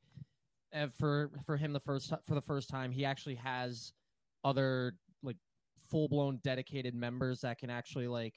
[0.74, 3.94] Uh, for for him the first for the first time, he actually has
[4.44, 5.38] other like
[5.90, 8.36] full blown dedicated members that can actually like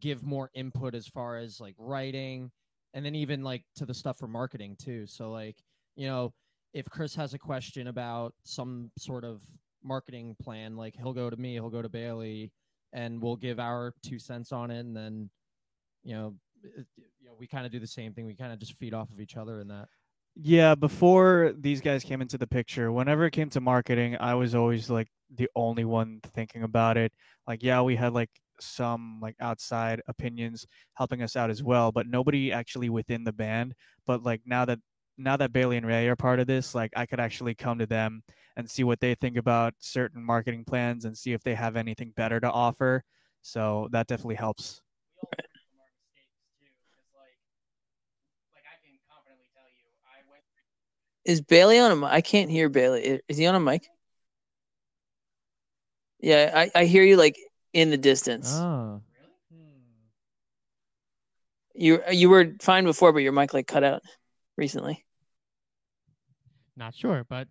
[0.00, 2.50] give more input as far as like writing
[2.92, 5.06] and then even like to the stuff for marketing too.
[5.06, 5.56] So like,
[5.96, 6.32] you know,
[6.72, 9.42] if Chris has a question about some sort of
[9.82, 12.52] marketing plan, like he'll go to me, he'll go to Bailey,
[12.92, 15.30] and we'll give our two cents on it, and then,
[16.04, 18.26] you know, you know, we kind of do the same thing.
[18.26, 19.88] We kind of just feed off of each other in that.
[20.36, 24.54] Yeah, before these guys came into the picture, whenever it came to marketing, I was
[24.54, 27.12] always like the only one thinking about it.
[27.46, 32.08] Like, yeah, we had like some like outside opinions helping us out as well, but
[32.08, 33.74] nobody actually within the band.
[34.06, 34.80] But like now that
[35.16, 37.86] now that Bailey and Ray are part of this, like I could actually come to
[37.86, 38.22] them
[38.56, 42.12] and see what they think about certain marketing plans and see if they have anything
[42.16, 43.04] better to offer.
[43.42, 44.80] So that definitely helps.
[45.14, 47.38] We all learn from our mistakes too, because like,
[48.54, 48.76] like I
[51.24, 52.10] Is Bailey on a mic?
[52.10, 53.20] I can't hear Bailey.
[53.28, 53.88] Is he on a mic?
[56.20, 57.36] Yeah, I, I hear you like
[57.72, 58.52] in the distance.
[58.52, 59.02] Oh.
[61.74, 64.02] You you were fine before, but your mic like cut out
[64.56, 65.04] recently.
[66.76, 67.48] Not sure, but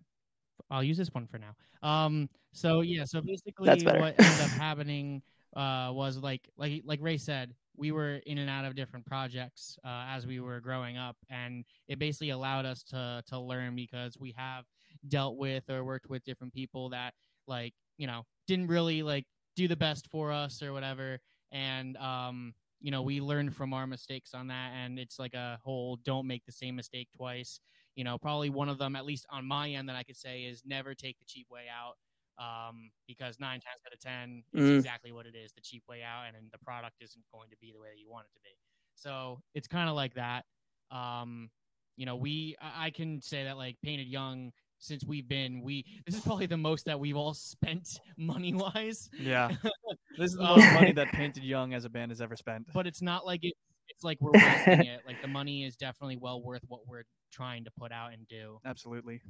[0.70, 1.54] I'll use this one for now.
[1.86, 5.22] Um, so yeah, so basically what ended up happening
[5.54, 9.78] uh, was like like like Ray said, we were in and out of different projects
[9.84, 14.18] uh, as we were growing up, and it basically allowed us to to learn because
[14.18, 14.64] we have
[15.08, 17.14] dealt with or worked with different people that
[17.46, 19.24] like you know didn't really like
[19.56, 21.20] do the best for us or whatever,
[21.52, 25.58] and um you know we learned from our mistakes on that, and it's like a
[25.62, 27.60] whole don't make the same mistake twice.
[27.96, 30.42] You know, probably one of them, at least on my end, that I could say
[30.42, 31.94] is never take the cheap way out
[32.38, 34.78] um, because nine times out of ten, it's Mm.
[34.78, 37.56] exactly what it is, the cheap way out, and then the product isn't going to
[37.60, 38.50] be the way that you want it to be.
[38.94, 40.44] So it's kind of like that.
[40.90, 41.50] Um,
[41.96, 45.84] you know, we I I can say that like Painted Young, since we've been we
[46.06, 49.50] this is probably the most that we've all spent money wise, Yeah,
[50.18, 52.66] this is the Um, most money that Painted Young as a band has ever spent.
[52.72, 53.54] but it's not like it,
[53.88, 55.02] it's like we're wasting it.
[55.06, 58.58] Like the money is definitely well worth what we're trying to put out and do.
[58.64, 59.20] Absolutely.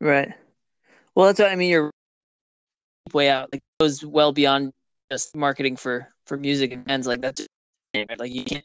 [0.00, 0.34] Right.
[1.14, 1.70] Well, that's what I mean.
[1.70, 1.90] You're
[3.12, 3.52] way out.
[3.52, 4.72] Like goes well beyond
[5.10, 7.40] just marketing for for music and bands like that.
[8.18, 8.64] Like you can't.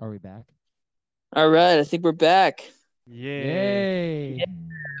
[0.00, 0.44] Are we back?
[1.34, 2.70] All right, I think we're back.
[3.06, 3.44] Yeah.
[3.44, 4.44] Yay!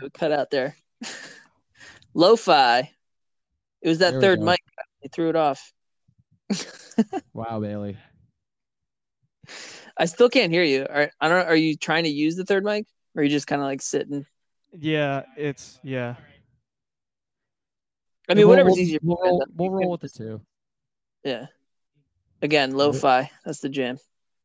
[0.02, 0.76] We cut out there.
[2.14, 2.90] Lo-fi.
[3.82, 4.60] It was that There third mic.
[5.02, 5.72] They threw it off.
[7.32, 7.96] Wow, Bailey.
[9.96, 10.86] I still can't hear you.
[10.88, 11.46] Are I don't.
[11.46, 13.80] Are you trying to use the third mic, or are you just kind of like
[13.80, 14.26] sitting?
[14.78, 16.14] Yeah, it's yeah.
[18.28, 18.98] I mean, We'll- whatever's we'll, easier.
[19.02, 20.40] We'll for you, roll, we'll roll with the two.
[21.24, 21.46] Yeah.
[22.42, 23.30] Again, lo-fi.
[23.44, 23.98] That's the jam.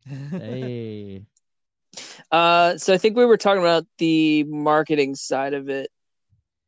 [0.08, 1.26] Hey.
[2.30, 5.90] Uh, so I think we were talking about the marketing side of it.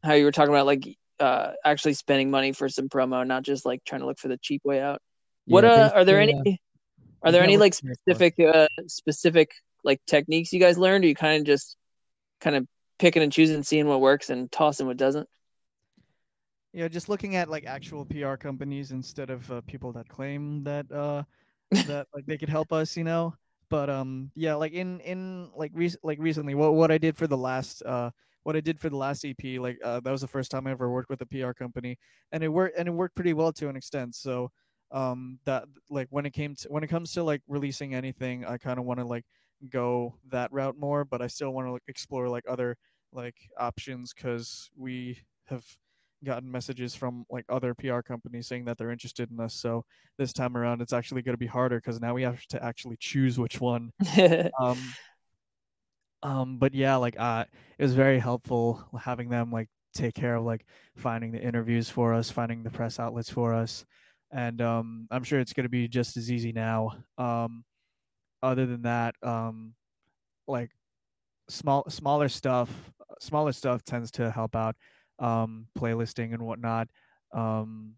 [0.01, 0.87] How you were talking about like
[1.19, 4.37] uh actually spending money for some promo, not just like trying to look for the
[4.37, 5.01] cheap way out.
[5.45, 8.13] What uh are there any uh, are there any like you're here for.
[8.13, 9.51] specific uh specific
[9.83, 11.75] like techniques you guys learned or you kind of just
[12.39, 12.67] kind of
[12.99, 15.27] picking and choosing seeing what works and tossing what doesn't?
[16.73, 20.91] Yeah, just looking at like actual PR companies instead of uh, people that claim that
[20.91, 21.23] uh
[21.85, 23.33] that like they could help us, you know.
[23.69, 27.27] But um yeah, like in in like rec- like recently what what I did for
[27.27, 28.11] the last uh
[28.43, 30.71] what I did for the last EP, like uh, that was the first time I
[30.71, 31.97] ever worked with a PR company
[32.31, 34.15] and it worked and it worked pretty well to an extent.
[34.15, 34.51] So
[34.91, 38.57] um that like when it came to when it comes to like releasing anything, I
[38.57, 39.25] kind of want to like
[39.69, 42.77] go that route more, but I still want to like, explore like other
[43.13, 45.63] like options cuz we have
[46.23, 49.53] gotten messages from like other PR companies saying that they're interested in us.
[49.53, 49.85] So
[50.17, 52.97] this time around, it's actually going to be harder because now we have to actually
[52.99, 53.91] choose which one.
[54.59, 54.77] Um,
[56.23, 57.45] um, but yeah, like uh,
[57.77, 60.65] it was very helpful having them like take care of like
[60.95, 63.85] finding the interviews for us, finding the press outlets for us,
[64.31, 66.91] and um, I'm sure it's going to be just as easy now.
[67.17, 67.63] Um,
[68.43, 69.73] other than that, um,
[70.47, 70.71] like
[71.49, 72.69] small smaller stuff,
[73.19, 74.75] smaller stuff tends to help out
[75.19, 76.87] um, playlisting and whatnot.
[77.33, 77.95] Um,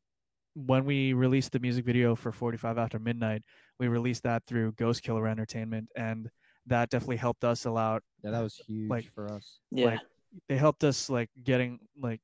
[0.56, 3.44] when we released the music video for 45 After Midnight,
[3.80, 6.30] we released that through Ghost Killer Entertainment, and
[6.66, 8.02] that definitely helped us a lot.
[8.24, 9.60] Yeah, that was huge Like- for us.
[9.72, 9.86] yeah.
[9.86, 10.00] Like,
[10.48, 12.22] they helped us like getting like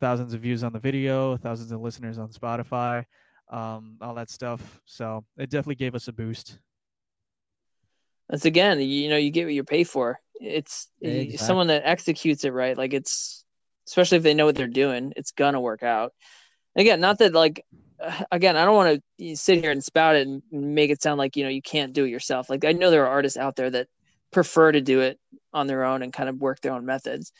[0.00, 3.04] thousands of views on the video, thousands of listeners on Spotify,
[3.48, 4.80] um, all that stuff.
[4.86, 6.58] So it definitely gave us a boost.
[8.28, 10.20] That's again, you know, you get what you pay for.
[10.40, 11.36] It's Exactly.
[11.38, 12.76] someone that executes it right.
[12.76, 13.44] Like it's,
[13.86, 16.12] especially if they know what they're doing, it's gonna work out.
[16.76, 17.64] Again, not that like,
[18.30, 21.36] again, I don't want to sit here and spout it and make it sound like
[21.36, 22.48] you know you can't do it yourself.
[22.50, 23.88] Like I know there are artists out there that
[24.32, 25.20] prefer to do it
[25.52, 27.32] on their own and kind of work their own methods.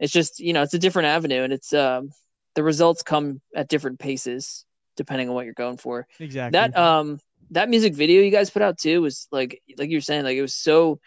[0.00, 2.10] It's just you know it's a different avenue, and it's um
[2.54, 4.64] the results come at different paces
[4.96, 6.58] depending on what you're going for Exactly.
[6.58, 10.02] that um that music video you guys put out too was like like you were
[10.02, 10.98] saying like it was so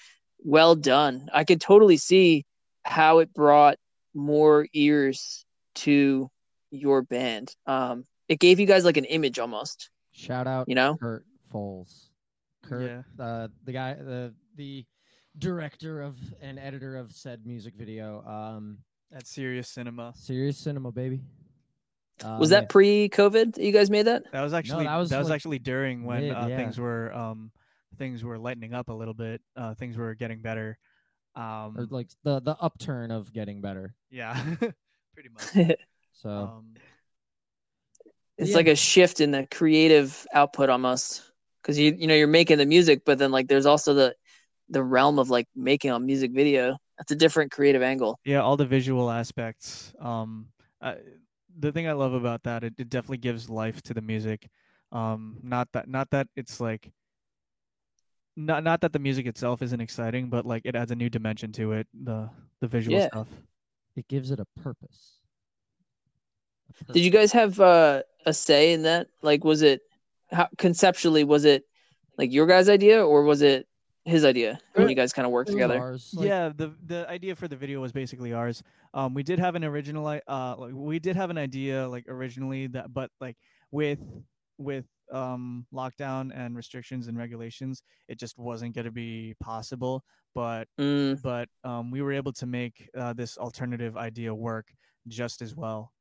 [0.44, 2.46] well done i could totally see
[2.84, 3.78] how it brought
[4.14, 6.30] more ears to
[6.72, 10.96] your band um it gave you guys like an image almost Shout out you know
[10.96, 12.08] Kurt Foles.
[12.64, 13.02] Kurt, Yeah.
[13.24, 14.86] uh, the guy, the the
[15.38, 18.24] director of and editor of said music video.
[18.26, 18.78] Um,
[19.14, 20.14] At Serious Cinema.
[20.16, 21.20] serious cinema, baby.
[22.40, 25.60] Was that pre-covid that you guys made that That was actually that was, like, actually
[25.60, 26.58] during when mid, uh, yeah.
[26.58, 27.52] things were um
[27.98, 29.42] things were lightening up a little bit.
[29.56, 30.78] Uh, things were getting better.
[31.36, 33.96] Um, or like the the upturn of getting better?
[34.10, 34.36] yeah,
[35.14, 35.78] pretty much.
[36.14, 36.76] So Um,
[38.38, 38.58] it's Yeah.
[38.58, 41.24] like a shift in the creative output almost
[41.62, 44.16] because you you know you're making the music but then like there's also the
[44.70, 46.78] the realm of like making a music video.
[46.98, 48.20] That's a different creative angle.
[48.24, 49.94] Yeah, all the visual aspects.
[50.00, 50.48] Um,
[50.80, 50.96] uh,
[51.60, 54.50] the thing I love about that, it, it definitely gives life to the music.
[54.92, 56.92] Um, not that not that it's like
[58.36, 61.52] not not that the music itself isn't exciting, but like it adds a new dimension
[61.54, 61.88] to it.
[62.04, 63.08] The the visual Yeah.
[63.08, 63.28] stuff.
[63.96, 65.20] It gives it a purpose.
[66.90, 69.08] A Did you guys have uh, a say in that?
[69.22, 69.82] Like, was it
[70.32, 71.66] how conceptually was it
[72.18, 73.68] like your guys' idea or was it
[74.06, 75.76] his idea when you guys kind of worked together?
[75.78, 78.64] ours, like- yeah, the the idea for the video was basically ours.
[78.94, 82.68] Um, we did have an original, uh, like, we did have an idea like originally
[82.68, 83.38] that, but like
[83.72, 84.00] with
[84.58, 90.04] with um lockdown and restrictions and regulations, it just wasn't going to be possible.
[90.36, 94.74] But Mm, but um, we were able to make uh, this alternative idea work
[95.08, 95.94] just as well.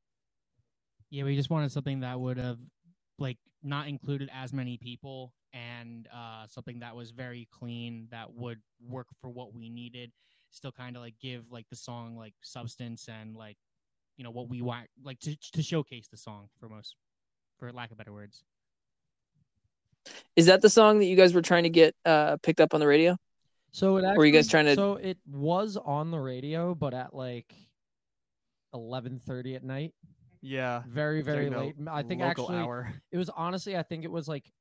[1.09, 2.59] Yeah, we just wanted something that would have
[3.17, 8.59] like not included as many people and uh something that was very clean that would
[8.87, 10.11] work for what we needed.
[10.51, 13.57] Still kind of like give like the song like substance and like
[14.17, 16.95] you know what we want like to to showcase the song for most
[17.57, 18.43] for lack of better words.
[20.35, 22.79] is that the song that you guys were trying to get uh, picked up on
[22.79, 23.15] the radio?
[23.71, 26.93] So it actually, Were you guys trying to- So it was on the radio, but
[26.93, 27.53] at like
[28.73, 29.93] eleven thirty at night.
[30.41, 31.75] Yeah, Very very during the late.
[31.89, 32.91] I think actually hour.
[33.11, 34.51] it was honestly I think it was like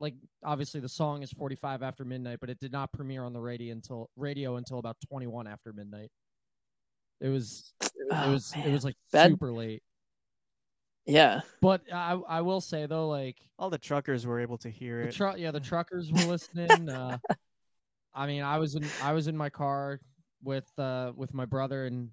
[0.00, 3.40] like obviously the song is 45 after midnight but it did not premiere on the
[3.40, 6.10] radio until radio until about 21 after midnight
[7.20, 9.82] it was it Oh, was it was like Bad- super late
[11.06, 11.40] Yeah.
[11.62, 15.08] but i i will say though like All the truckers were able to hear the
[15.08, 15.14] it.
[15.14, 17.18] truck yeah the truckers were listening uh
[18.14, 20.00] i mean i was in i was in my car
[20.42, 22.10] with uh with my brother and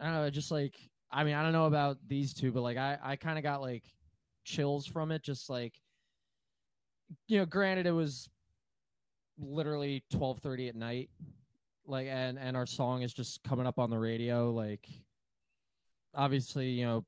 [0.00, 0.74] i don't know just like
[1.10, 3.60] i mean i don't know about these two but like i i kind of got
[3.60, 3.84] like
[4.44, 5.74] chills from it just like
[7.28, 8.28] you know granted it was
[9.38, 11.10] literally 12:30 at night
[11.86, 14.88] like and and our song is just coming up on the radio like
[16.14, 17.04] obviously you know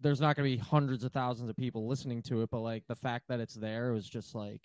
[0.00, 2.84] there's not going to be hundreds of thousands of people listening to it but like
[2.88, 4.60] the fact that it's there was just like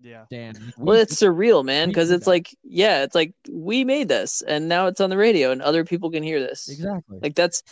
[0.00, 2.30] Yeah, damn Well, it's surreal, man, because it's that.
[2.30, 5.84] like, yeah, it's like we made this and now it's on the radio and other
[5.84, 6.68] people can hear this.
[6.70, 7.62] exactly Like that's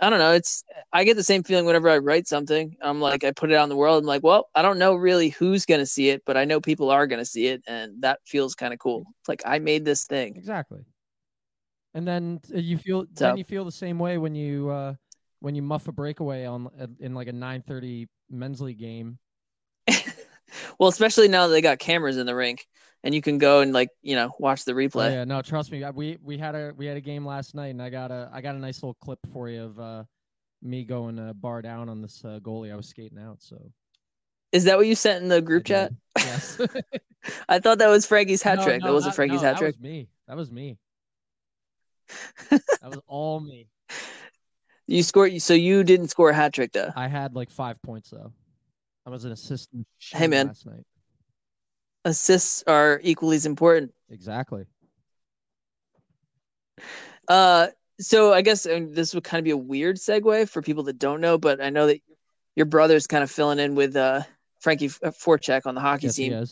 [0.00, 2.76] I don't know, it's I get the same feeling whenever I write something.
[2.82, 4.02] I'm like I put it out in the world.
[4.02, 6.90] I'm like, well, I don't know really who's gonna see it, but I know people
[6.90, 9.04] are gonna see it, and that feels kind of cool.
[9.20, 10.36] It's like I made this thing.
[10.36, 10.84] exactly
[11.94, 14.94] and then uh, you feel So- then you feel the same way when you uh
[15.40, 19.18] when you muff a breakaway on uh, in like a 9:30 men's league game
[20.78, 22.66] well, especially now that they got cameras in the rink
[23.06, 25.12] and you can go and like, you know, watch the Oh, replay.
[25.12, 25.84] yeah, no, trust me.
[25.94, 28.40] We we had a we had a game last night, and I got a I
[28.40, 30.04] got a nice little clip for you of uh,
[30.60, 32.72] me going uh, bar down on this uh, goalie.
[32.72, 33.56] I was skating out, so
[34.50, 35.92] Is that what you sent in the group chat?
[36.18, 36.58] Yes,
[37.48, 38.80] I thought that was Frankie's hat No, trick.
[38.80, 39.76] no, that wasn't Frankie's no, hat trick.
[39.76, 40.08] That was me.
[40.26, 40.78] That was me.
[42.50, 43.68] that was all me.
[44.88, 46.92] You scored so you didn't score a hat trick though.
[46.96, 48.32] I had like five points though.
[49.06, 49.86] I was an assistant.
[50.12, 50.48] Hey, man.
[50.48, 50.84] last night.
[52.06, 53.92] Assists are equally as important.
[54.10, 54.64] Exactly.
[57.26, 57.66] Uh,
[57.98, 61.00] so I guess um, this would kind of be a weird segue for people that
[61.00, 62.00] don't know, but I know that
[62.54, 64.22] your brother's kind of filling in with uh
[64.60, 66.44] Frankie F- Forchek on the hockey Yes, team,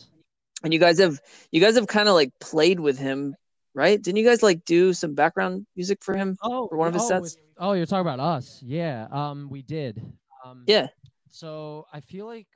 [0.61, 1.21] and you guys have
[1.53, 3.33] you guys have kind of like played with him,
[3.73, 4.01] right?
[4.01, 6.35] Didn't you guys like do some background music for him?
[6.43, 7.21] Oh, for one of his oh, sets?
[7.21, 8.61] with- oh, you're talking about us.
[8.61, 9.07] Yeah.
[9.09, 10.01] Um, we did.
[10.43, 10.87] Um, Yeah.
[11.29, 12.47] So I feel like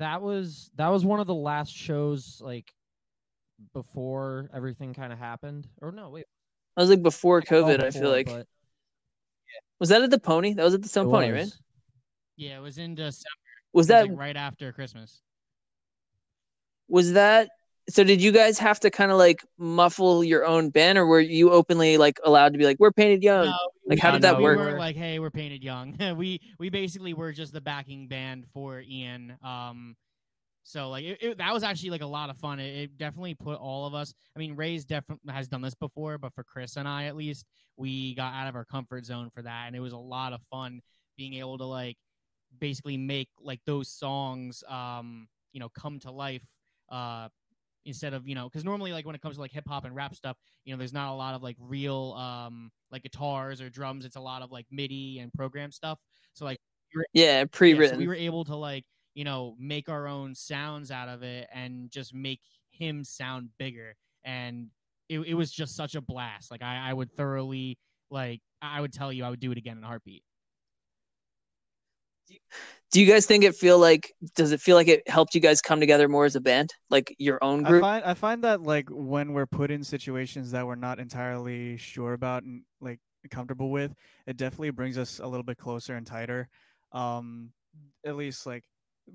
[0.00, 2.72] that was that was one of the last shows like
[3.72, 5.68] before everything kind of happened.
[5.80, 6.26] Or no, wait.
[6.76, 7.82] I was like before oh, COVID.
[7.82, 8.46] I feel like but
[9.78, 10.54] was that at the Pony?
[10.54, 11.52] That was at the Stone it Pony, right?
[12.36, 13.28] Yeah, it was in December.
[13.72, 15.22] Was It was, that like, right after Christmas?
[16.88, 17.50] was that?
[17.90, 21.20] So did you guys have to kind of like muffle your own band, or were
[21.20, 23.46] you openly like allowed to be like, "We're painted young"?
[23.46, 24.58] No, Like, how did that we work?
[24.58, 25.96] weren't like, hey, we're painted young.
[26.16, 29.36] we we basically were just the backing band for Ian.
[29.42, 29.96] Um,
[30.62, 32.60] so like it, it, that was actually like a lot of fun.
[32.60, 34.14] It, it definitely put all of us.
[34.36, 37.44] I mean, Ray's definitely has done this before, but for Chris and I, at least,
[37.76, 40.40] we got out of our comfort zone for that, and it was a lot of
[40.50, 40.80] fun
[41.16, 41.96] being able to like
[42.60, 46.42] basically make like those songs, um, you know, come to life.
[46.90, 47.28] Uh,
[47.90, 49.94] instead of you know because normally like when it comes to like hip hop and
[49.94, 53.70] rap stuff you know there's not a lot of like real um like guitars or
[53.70, 54.04] drums.
[54.04, 55.98] It's a lot of like midi and program stuff.
[56.34, 56.58] So like
[57.14, 57.98] Yeah, yeah, pre-written.
[57.98, 58.84] so we were able to like
[59.14, 63.96] you know make our own sounds out of it and just make him sound bigger.
[64.24, 64.68] And
[65.08, 66.50] it, it was just such a blast.
[66.50, 67.78] Like I, I would thoroughly
[68.10, 70.24] like i would tell you i would do it again in a heartbeat
[72.92, 74.12] Do you guys think it feel like?
[74.34, 77.14] Does it feel like it helped you guys come together more as a band, like
[77.18, 77.82] your own I group?
[77.82, 82.14] find I find that like when we're put in situations that we're not entirely sure
[82.14, 82.98] about and like
[83.30, 83.94] comfortable with,
[84.26, 86.48] it definitely brings us a little bit closer and tighter.
[86.92, 87.52] Um,
[88.04, 88.64] at least like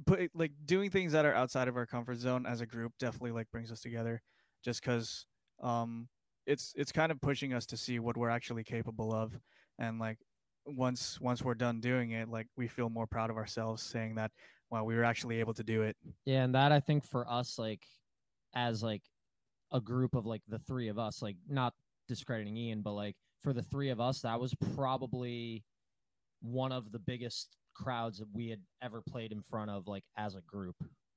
[0.05, 3.31] put like doing things that are outside of our comfort zone as a group definitely
[3.31, 4.21] like brings us together,
[4.63, 5.25] just because
[5.61, 6.07] um
[6.45, 9.37] it's it's kind of pushing us to see what we're actually capable of,
[9.79, 10.19] and like
[10.65, 14.31] once once we're done doing it, like we feel more proud of ourselves saying that
[14.71, 15.95] wow we were actually able to do it.
[16.25, 17.83] Yeah, and that I think for us, like
[18.55, 19.03] as like
[19.71, 21.73] a group of like the three of us, like not
[22.07, 25.63] discrediting Ian, but like for the three of us, that was probably
[26.41, 30.35] one of the biggest crowds that we had ever played in front of, like as
[30.35, 30.75] a group,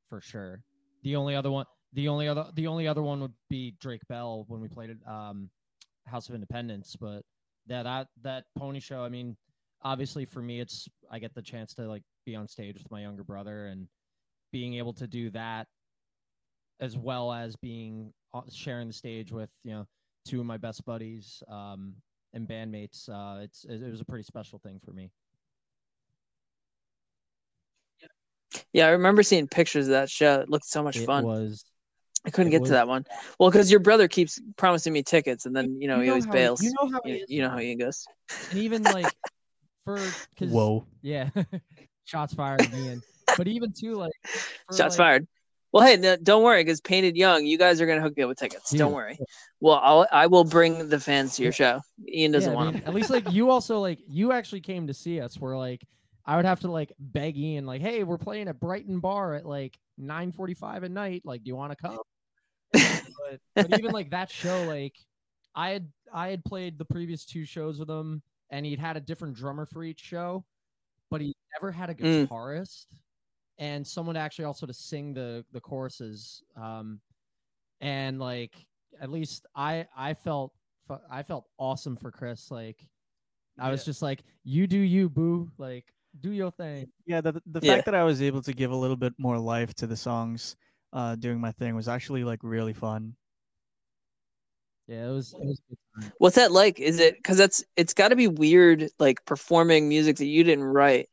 [0.08, 0.62] for sure.
[1.04, 4.44] The only other one, the only other, the only other one would be Drake Bell
[4.48, 5.48] when we played at um,
[6.06, 6.96] House of Independence.
[7.00, 7.22] But
[7.68, 9.02] yeah, that that pony show.
[9.02, 9.36] I mean,
[9.82, 13.02] obviously for me, it's I get the chance to like be on stage with my
[13.02, 13.86] younger brother and
[14.52, 15.66] being able to do that
[16.80, 19.86] as well as being uh, sharing the stage with you know
[20.26, 21.94] two of my best buddies um,
[22.34, 23.08] and bandmates.
[23.08, 25.10] Uh, it's it was a pretty special thing for me.
[28.72, 30.40] Yeah, I remember seeing pictures of that show.
[30.40, 31.24] It looked so much It fun.
[31.24, 31.64] was
[32.26, 33.04] I couldn't it get was- to that one.
[33.38, 36.24] Well, because your brother keeps promising me tickets, and then you know You he always
[36.26, 36.62] how- bails.
[36.62, 38.04] you know how You, he is, you know how Ian goes.
[38.50, 39.06] and even like
[39.84, 39.96] for
[40.38, 40.86] cause, Whoa.
[41.02, 41.30] yeah
[42.04, 43.02] shots fired Ian.
[43.36, 45.28] but even too like for, Shots like, fired.
[45.70, 48.30] Well, hey, no, don't worry, because Painted Young, you guys are gonna hook me up
[48.30, 48.70] with tickets.
[48.70, 49.18] Don't worry.
[49.60, 51.80] Well, I'll I will bring the fans to your show.
[52.10, 52.88] Ian doesn't yeah, I want mean, them.
[52.88, 55.82] at least like you also like you actually came to see us where like
[56.28, 59.46] I would have to like beg Ian like hey we're playing at Brighton Bar at
[59.46, 61.22] like 9:45 at night.
[61.24, 61.98] Like do you want to come?
[62.72, 64.94] But, but even like that show like
[65.54, 69.00] I had I had played the previous two shows with him and he'd had a
[69.00, 70.44] different drummer for each show
[71.10, 72.28] but he never had a Mm.
[72.28, 72.86] guitarist
[73.58, 77.00] and someone actually also to sing the the choruses um
[77.80, 78.52] and like
[79.00, 80.52] at least I I felt
[81.10, 82.86] I felt awesome for Chris like
[83.58, 85.86] I was just like you do you boo like
[86.20, 87.74] do your thing Yeah, the the Yeah.
[87.74, 90.56] fact that I was able to give a little bit more life to the songs
[90.92, 93.14] uh doing my thing was actually like really fun.
[94.86, 96.12] yeah it was, it was good.
[96.18, 96.78] What's that like?
[96.80, 100.64] Is it because that's it's got to be weird, like performing music that you didn't
[100.64, 101.08] write,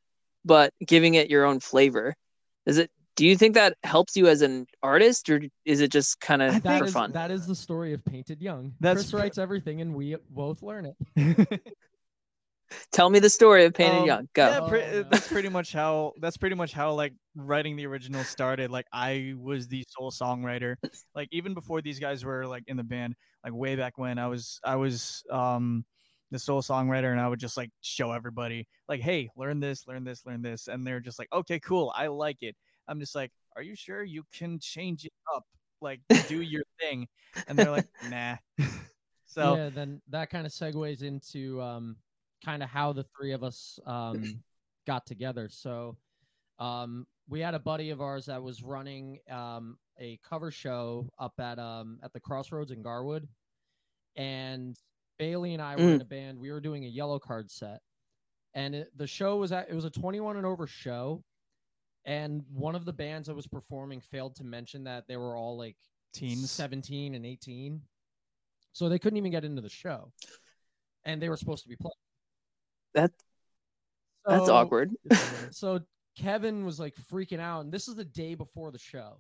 [0.45, 2.15] but giving it your own flavor.
[2.65, 2.89] Is it?
[3.15, 6.61] Do you think that helps you as an artist, or is it just kind of
[6.61, 7.11] for is- fun?
[7.13, 8.73] that is the story of Painted Young.
[8.79, 10.95] That's Chris pr- writes everything, and we both learn it.
[12.91, 14.29] Tell me the story of Painted Um, Young.
[14.33, 14.47] Go.
[14.47, 15.03] Yeah, pre- uh, no.
[15.03, 18.71] that's pretty much how that's pretty much how like writing the original started.
[18.71, 20.75] Like I was the sole songwriter.
[21.13, 24.27] Like even before these guys were like in the band, like way back when I
[24.27, 25.85] was I was um
[26.31, 30.03] the sole songwriter and I would just like show everybody like, hey, learn this, learn
[30.03, 32.55] this, learn this, and they're just like, okay, cool, I like it.
[32.87, 35.43] I'm just like, are you sure you can change it up?
[35.81, 37.07] Like do your thing,
[37.47, 38.35] and they're like, nah.
[39.25, 41.95] so yeah, then that kind of segues into um,
[42.45, 44.39] kind of how the three of us um,
[44.87, 45.49] got together.
[45.49, 45.97] So
[46.59, 51.33] um, we had a buddy of ours that was running um, a cover show up
[51.39, 53.27] at um, at the Crossroads in Garwood,
[54.15, 54.77] and
[55.17, 56.01] Bailey and I were in Mm.
[56.01, 56.39] a band.
[56.39, 57.81] We were doing a Yellowcard set,
[58.53, 61.23] and it, the show was at it was a 21 and over show.
[62.07, 65.57] And one of the bands that was performing failed to mention that they were all
[65.57, 65.75] like
[66.13, 66.51] teens.
[66.51, 67.81] 17 and 18.
[68.73, 70.11] So they couldn't even get into the show.
[71.03, 71.93] And they were supposed to be playing.
[72.95, 73.11] That-
[74.25, 74.91] That's So- awkward.
[75.51, 75.79] So
[76.17, 77.63] Kevin was like freaking out.
[77.65, 79.19] And this is the day before the show.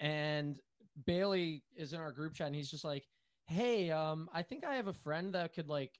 [0.00, 0.58] And
[1.06, 3.04] Bailey is in our group chat and he's just like,
[3.46, 5.92] Hey, um, I think I have a friend that could like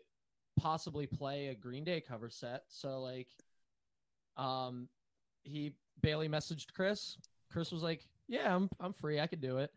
[0.58, 2.62] possibly play a Green Day cover set.
[2.68, 3.28] So like
[4.36, 4.88] um
[5.44, 7.16] he Bailey messaged Chris.
[7.50, 9.20] Chris was like, "Yeah, I'm I'm free.
[9.20, 9.70] I could do it."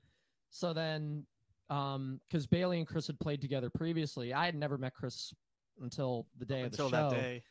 [0.50, 1.26] So then,
[1.70, 5.34] um, because Bailey and Chris had played together previously, I had never met Chris
[5.82, 7.44] until the day of the until show, that day.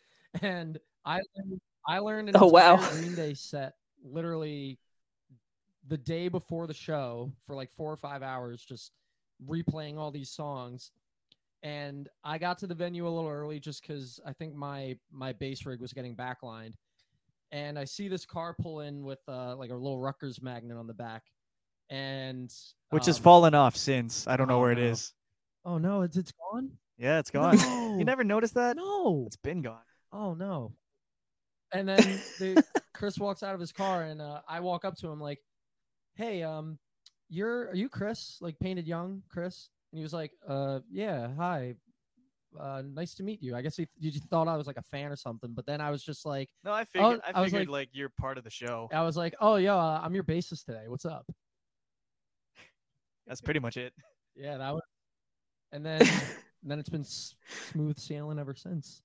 [0.42, 2.76] and I learned, I learned an Oh, wow.
[2.90, 3.74] Green Day set
[4.04, 4.78] literally
[5.88, 8.92] the day before the show for like four or five hours, just
[9.48, 10.90] replaying all these songs.
[11.62, 15.32] And I got to the venue a little early just because I think my my
[15.32, 16.74] bass rig was getting backlined
[17.52, 20.86] and I see this car pull in with uh, like a little Rutgers magnet on
[20.86, 21.22] the back,
[21.90, 22.52] and
[22.90, 24.26] Which has um, fallen off since.
[24.26, 24.84] I don't know oh, where it no.
[24.84, 25.12] is.
[25.64, 26.70] Oh no, it's it's gone.
[26.98, 27.56] Yeah, it's gone.
[27.56, 27.96] No.
[27.98, 28.76] You never noticed that?
[28.76, 29.24] No.
[29.26, 29.80] It's been gone.
[30.12, 30.72] Oh no.
[31.72, 31.98] And then
[32.38, 35.40] the, Chris walks out of his car, and uh, I walk up to him like,
[36.14, 36.78] "Hey, um,
[37.28, 38.38] you're are you Chris?
[38.40, 41.74] Like painted young Chris?" And he was like, "Uh, yeah, hi.
[42.58, 45.10] uh, nice to meet you." I guess he you thought I was like a fan
[45.10, 45.52] or something.
[45.54, 47.20] But then I was just like, No, I figured.
[47.26, 48.88] I I was figured like- like, you're part of the show.
[48.92, 50.84] I was like, "Oh, yo, uh, I'm your bassist today.
[50.86, 51.26] What's up?"
[53.26, 53.92] That's pretty much it.
[54.36, 54.82] Yeah, that was.
[55.72, 56.00] And then
[56.70, 57.34] then it's been s-
[57.72, 59.02] smooth sailing ever since.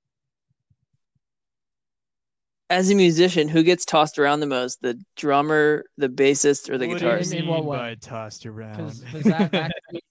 [2.69, 4.81] As a musician, who gets tossed around the most?
[4.81, 7.33] The drummer, the bassist, or the What do you guitarist?
[7.33, 8.77] In- in what mean by tossed around?
[8.77, 9.71] Because that, that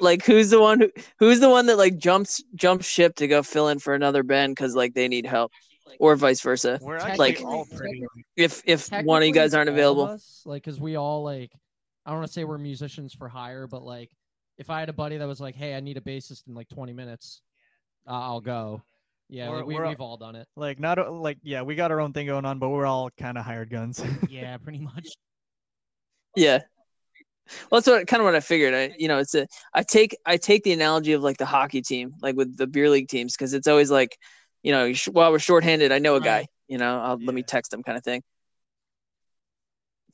[0.00, 3.42] Like who's the one who who's the one that like jumps jumps ship to go
[3.42, 5.52] fill in for another band because like they need help,
[6.00, 6.78] or vice versa.
[6.82, 7.66] We're Technically- all.
[8.36, 11.52] If if one of you guys aren't available, us, like, because we all like,
[12.06, 14.10] I don't want to say we're musicians for hire, but like,
[14.58, 16.68] if I had a buddy that was like, "Hey, I need a bassist in like
[16.68, 17.40] 20 minutes,"
[18.06, 18.82] uh, I'll go.
[19.28, 20.46] Yeah, We're- like, we, we're all- we've all done it.
[20.56, 23.10] Like not a- like yeah, we got our own thing going on, but we're all
[23.18, 24.02] kind of hired guns.
[24.30, 25.08] Yeah, pretty much.
[26.36, 26.60] yeah.
[27.70, 28.72] Well, that's what kind of what I figured.
[28.74, 31.82] I you know it's a I take I take the analogy of like the hockey
[31.82, 34.16] team, like with the beer league teams, because it's always like,
[34.62, 36.38] you know, sh- while we're shorthanded, I know a guy.
[36.40, 36.46] Right.
[36.68, 37.46] You know, I'll, let me Yeah.
[37.48, 38.22] text him, kind of thing.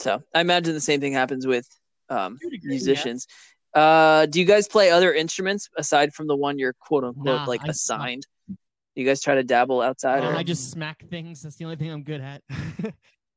[0.01, 1.67] So I imagine the same thing happens with
[2.09, 3.27] um, musicians.
[3.75, 7.45] Uh, do you guys play other instruments aside from the one you're quote unquote Nah,
[7.45, 7.71] like I- no.
[7.71, 8.27] assigned?
[8.49, 10.25] Do you guys try to dabble outside?
[10.25, 10.35] Uh, or?
[10.37, 11.43] I just smack things.
[11.43, 12.43] That's the only thing I'm good at.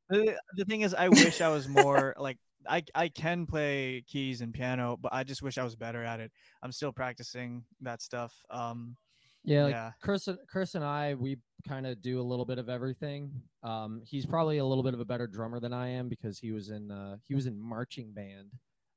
[0.09, 4.41] the, the thing is, I wish I was more like I I can play keys
[4.41, 6.31] and piano, but I just wish I was better at it.
[6.63, 8.33] I'm still practicing that stuff.
[8.49, 8.95] Um,
[9.43, 9.91] Yeah, like yeah.
[10.01, 13.31] Chris, and- Chris and I, we kind of do a little bit of everything.
[13.63, 16.51] Um, he's probably a little bit of a better drummer than I am because he
[16.51, 18.49] was in uh, he was in marching band.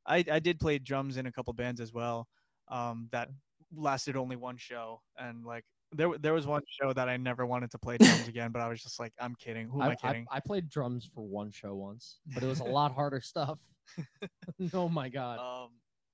[0.07, 2.28] I I did play drums in a couple bands as well.
[2.68, 3.28] Um, that
[3.74, 7.70] lasted only one show, and like there there was one show that I never wanted
[7.72, 9.68] to play drums again, but I was just like, I'm kidding.
[9.68, 10.26] Who am I, I, kidding?
[10.30, 13.59] I played drums for one show once, but it was a lot harder stuff.
[14.72, 15.70] oh my god, um,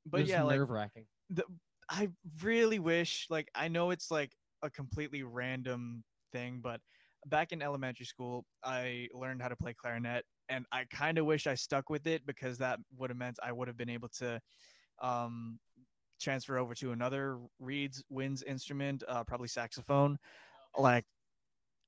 [0.07, 1.07] but yeah, like nerve wracking.
[1.89, 2.09] I
[2.43, 4.33] really wish like I know it's like
[4.63, 6.81] a completely random thing, but
[7.27, 11.47] back in elementary school, I learned how to play clarinet, and I kind of wish
[11.47, 14.41] I stuck with it because that would have meant I would have been able to
[15.01, 15.59] um,
[16.21, 20.19] transfer over to another reeds winds instrument, uh, probably saxophone.
[20.77, 21.05] Like,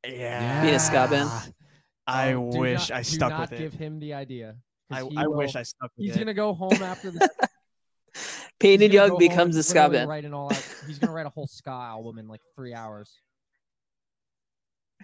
[0.06, 1.30] yeah, Being a ska band?
[2.06, 4.56] I do wish not- I do stuck not with give him the idea.
[4.90, 6.14] I, he I wish I stuck with He's it.
[6.14, 7.28] He's gonna go home after this.
[8.14, 10.08] he's Painted Young becomes a ska band.
[10.08, 13.18] Write an all out, he's gonna write a whole ska album in like three hours.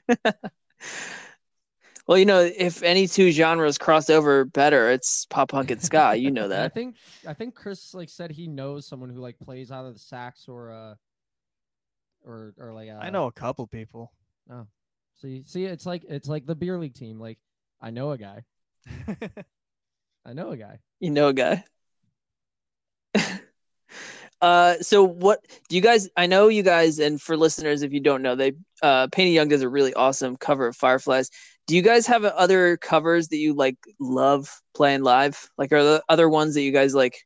[2.08, 6.16] Well, you know, if any two genres cross over better, it's pop punk and ska.
[6.16, 6.64] You know that.
[6.64, 6.96] I think
[7.26, 10.72] I think Chris like said he knows someone who like plays either the sax or
[10.72, 10.94] uh
[12.24, 14.10] or or like uh, I know a couple people.
[14.50, 14.66] Oh,
[15.20, 17.20] see, see, it's like it's like the beer league team.
[17.20, 17.38] Like
[17.78, 18.44] I know a guy.
[20.24, 20.78] I know a guy.
[21.00, 21.62] You know a guy.
[24.40, 26.08] uh, so what do you guys?
[26.16, 29.48] I know you guys, and for listeners, if you don't know, they uh, Painted Young
[29.48, 31.30] does a really awesome cover of Fireflies.
[31.66, 35.50] Do you guys have other covers that you like love playing live?
[35.58, 37.18] Like, are there other ones that you guys like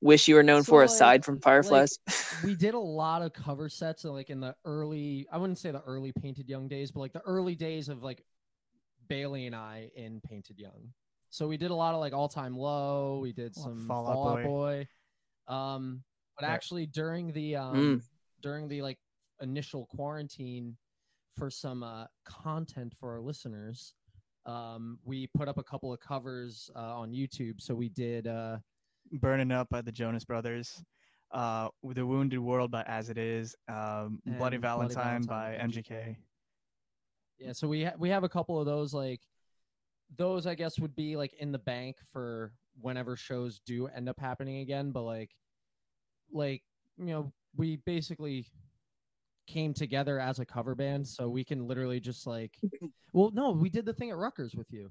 [0.00, 1.98] wish you were known So, for like- aside from Fireflies?
[2.44, 5.80] we did a lot of cover sets like in the early i wouldn't say the
[5.82, 8.22] early painted young days but like the early days of like
[9.08, 10.92] bailey and i in painted young
[11.30, 14.28] so we did a lot of like all time low we did some Fall fall
[14.28, 14.88] Out out boy
[15.48, 16.02] um
[16.38, 16.54] but Right.
[16.54, 18.02] actually during the um Mm.
[18.40, 18.98] during the like
[19.40, 20.76] initial quarantine
[21.36, 23.94] for some uh content for our listeners
[24.46, 28.58] um we put up a couple of covers uh, on youtube so we did uh
[29.10, 30.84] Burning Up by the Jonas Brothers,
[31.30, 35.62] uh, The Wounded World by As It Is, um, Bloody And Bloody Valentine by Valentine
[35.62, 36.16] by MGK.
[37.38, 39.22] Yeah, so we ha- we have a couple of those like
[40.18, 44.20] those I guess would be like in the bank for whenever shows do end up
[44.20, 45.34] happening again, but like
[46.32, 46.62] like
[46.98, 48.46] you know, we basically
[49.46, 52.58] came together as a cover band so we can literally just like
[53.12, 54.90] well no, we did the thing at Rutgers with you.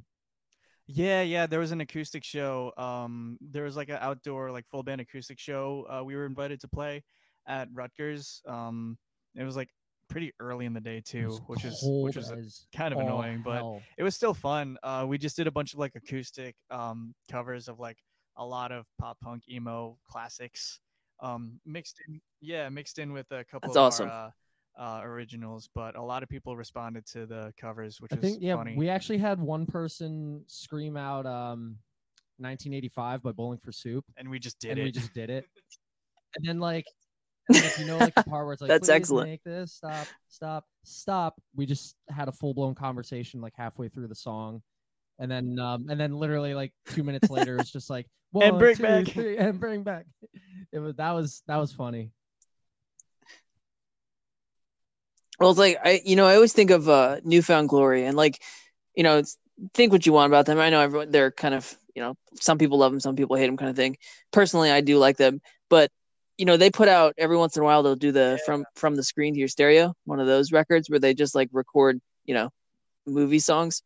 [0.88, 1.48] Yeah, yeah.
[1.48, 2.72] There was an acoustic show.
[2.78, 5.86] Um, there was like an outdoor, like full band acoustic show.
[5.90, 7.04] Uh, we were invited to play
[7.46, 8.42] at Rutgers.
[8.48, 8.98] Um,
[9.36, 9.68] it was like
[10.10, 13.62] pretty early in the day too, which is which was as kind of annoying, but
[13.98, 14.78] it was still fun.
[14.82, 17.98] Uh, we just did a bunch of like acoustic um covers of like
[18.38, 20.80] a lot of pop punk emo classics.
[21.20, 24.09] Um, mixed in, yeah, mixed in with a couple That's of awesome.
[24.09, 24.34] our,
[24.78, 28.22] uh, uh, originals, but a lot of people responded to the covers, which I is
[28.22, 28.76] think yeah, funny.
[28.78, 31.78] we actually had one person scream out um
[32.38, 34.05] 1985 by Bowling for Soup.
[34.18, 34.84] and we just did and it.
[34.84, 35.45] we just did it.
[36.36, 36.86] And then like,
[37.47, 39.74] and if you know like the part where it's like, That's "Please excellent." Make this
[39.74, 41.41] stop, stop, stop.
[41.55, 44.61] We just had a full blown conversation like halfway through the song,
[45.20, 48.76] and then um and then literally like two minutes later, it's just like one, bring
[48.76, 50.05] two, back." three, and bring back.
[50.72, 52.11] It was that was that was funny.
[55.39, 58.18] Well, it's like I, you know, I always think of uh, New Found Glory, and
[58.18, 58.41] like,
[58.95, 59.22] you know,
[59.74, 60.59] think what you want about them.
[60.59, 63.45] I know everyone; they're kind of, you know, some people love them, some people hate
[63.45, 63.97] them, kind of thing.
[64.32, 65.91] Personally, I do like them, but
[66.38, 68.95] you know, they put out every once in a while they'll do the from from
[68.95, 72.34] the screen to your stereo, one of those records where they just like record, you
[72.34, 72.49] know,
[73.05, 73.82] movie songs.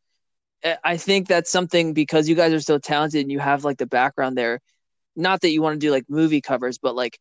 [0.64, 3.88] I- think that's something because you guys are so talented and you have like the
[3.88, 4.60] background there.
[5.16, 7.20] Not that you want to do like movie covers, but like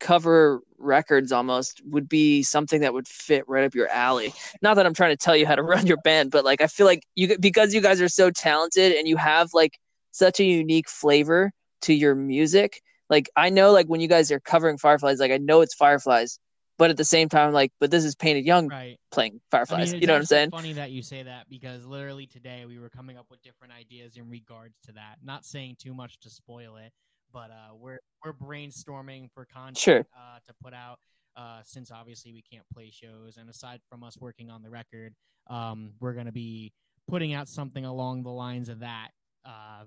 [0.00, 4.32] cover records almost would be something that would fit right up your alley.
[4.62, 6.66] Not that I'm trying to tell you how to run your band, but like I
[6.66, 9.78] feel like you because you guys are so talented and you have like
[10.12, 11.52] such a unique flavor
[11.82, 12.80] to your music.
[13.10, 16.38] Like I know like when you guys are covering Fireflies, like I know it's Fireflies,
[16.78, 18.98] but at the same time like but this is Painted Young Right.
[19.10, 19.92] playing I Fireflies.
[19.92, 20.48] mean, you know what I'm saying?
[20.48, 20.56] it's?
[20.56, 24.16] Funny that you say that because literally today we were coming up with different ideas
[24.16, 25.16] in regards to that.
[25.22, 26.92] Not saying too much to spoil it,
[27.32, 30.06] but uh, we're we're brainstorming for content Sure.
[30.16, 30.98] uh, to put out.
[31.36, 35.14] Uh, since obviously we can't play shows, and aside from us working on the record,
[35.48, 36.72] um, we're gonna be
[37.08, 39.10] putting out something along the lines of that.
[39.44, 39.84] Uh,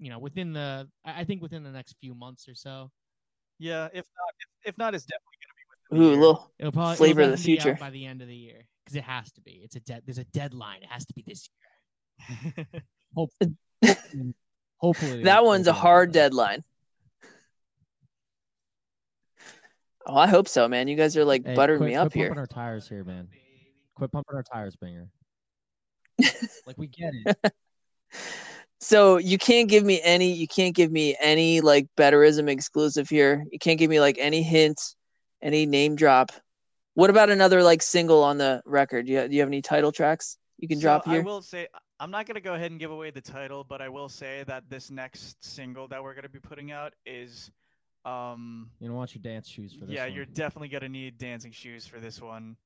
[0.00, 2.90] you know, within the I I think within the next few months or so.
[3.60, 5.31] Yeah, if not, if, if not, it's definitely gonna be
[5.92, 6.20] Ooh, within year.
[6.20, 7.78] little It'll probably Flavor it'll of the definitely be out future.
[7.80, 9.60] by the end of the year because it has to be.
[9.62, 10.02] It's a dead.
[10.06, 10.82] There's a deadline.
[10.82, 12.66] It has to be this year.
[13.14, 13.54] Hopefully,
[14.78, 16.64] hopefully that one's a hard by deadline.
[20.06, 20.88] Oh, I hope so, man.
[20.88, 22.40] You guys are like Hey, buttering quit, me up quit pumping here.
[22.40, 23.28] our tires here, man.
[23.94, 25.08] Quit pumping our tires, Binger.
[26.66, 27.52] like we get it.
[28.80, 33.44] So you can't give me any you can't give me any like betterism exclusive here.
[33.52, 34.96] You can't give me like any hints,
[35.42, 36.30] any name drop.
[36.94, 39.06] What about another like single on the record?
[39.06, 41.20] Do you, do you have any title tracks you can So drop here?
[41.20, 41.66] I will say
[42.00, 44.64] I'm not gonna go ahead and give away the title, but I will say that
[44.68, 47.50] this next single that we're gonna be putting out is,
[48.04, 49.94] um, You don't want your dance shoes for this.
[49.94, 50.12] yeah, one.
[50.14, 52.56] you're definitely gonna need dancing shoes for this one.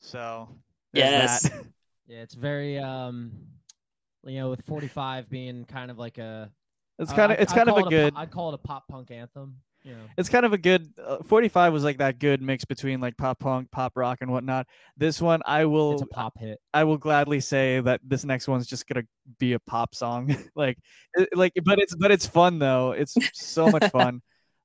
[0.00, 0.48] So
[0.92, 1.42] there's Yes.
[1.48, 1.64] that.
[2.10, 3.32] Yeah, it's very um,
[4.24, 6.50] you know, with 45 being kind of like a.
[6.98, 8.14] it's kind of I- it's I'd kind of call a it good.
[8.14, 9.56] po- I'd call it a pop punk anthem.
[9.84, 9.94] Know.
[10.18, 13.38] it's kind of a good uh, 45 was like that good mix between like pop
[13.38, 14.66] punk pop rock and whatnot
[14.98, 16.58] this one i will It's a pop hit.
[16.74, 19.04] i will gladly say that this next one's just gonna
[19.38, 20.76] be a pop song like
[21.14, 24.20] it- like but it's but it's fun though it's so much fun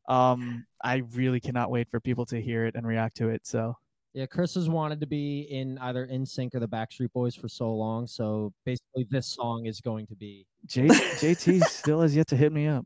[0.09, 3.77] um i really cannot wait for people to hear it and react to it so
[4.13, 7.73] Yeah, Chris has wanted to be in either NSYNC or the Backstreet Boys for so
[7.73, 8.05] long.
[8.05, 10.45] So basically, this song is going to be.
[10.67, 12.85] J- jt still has yet to hit me up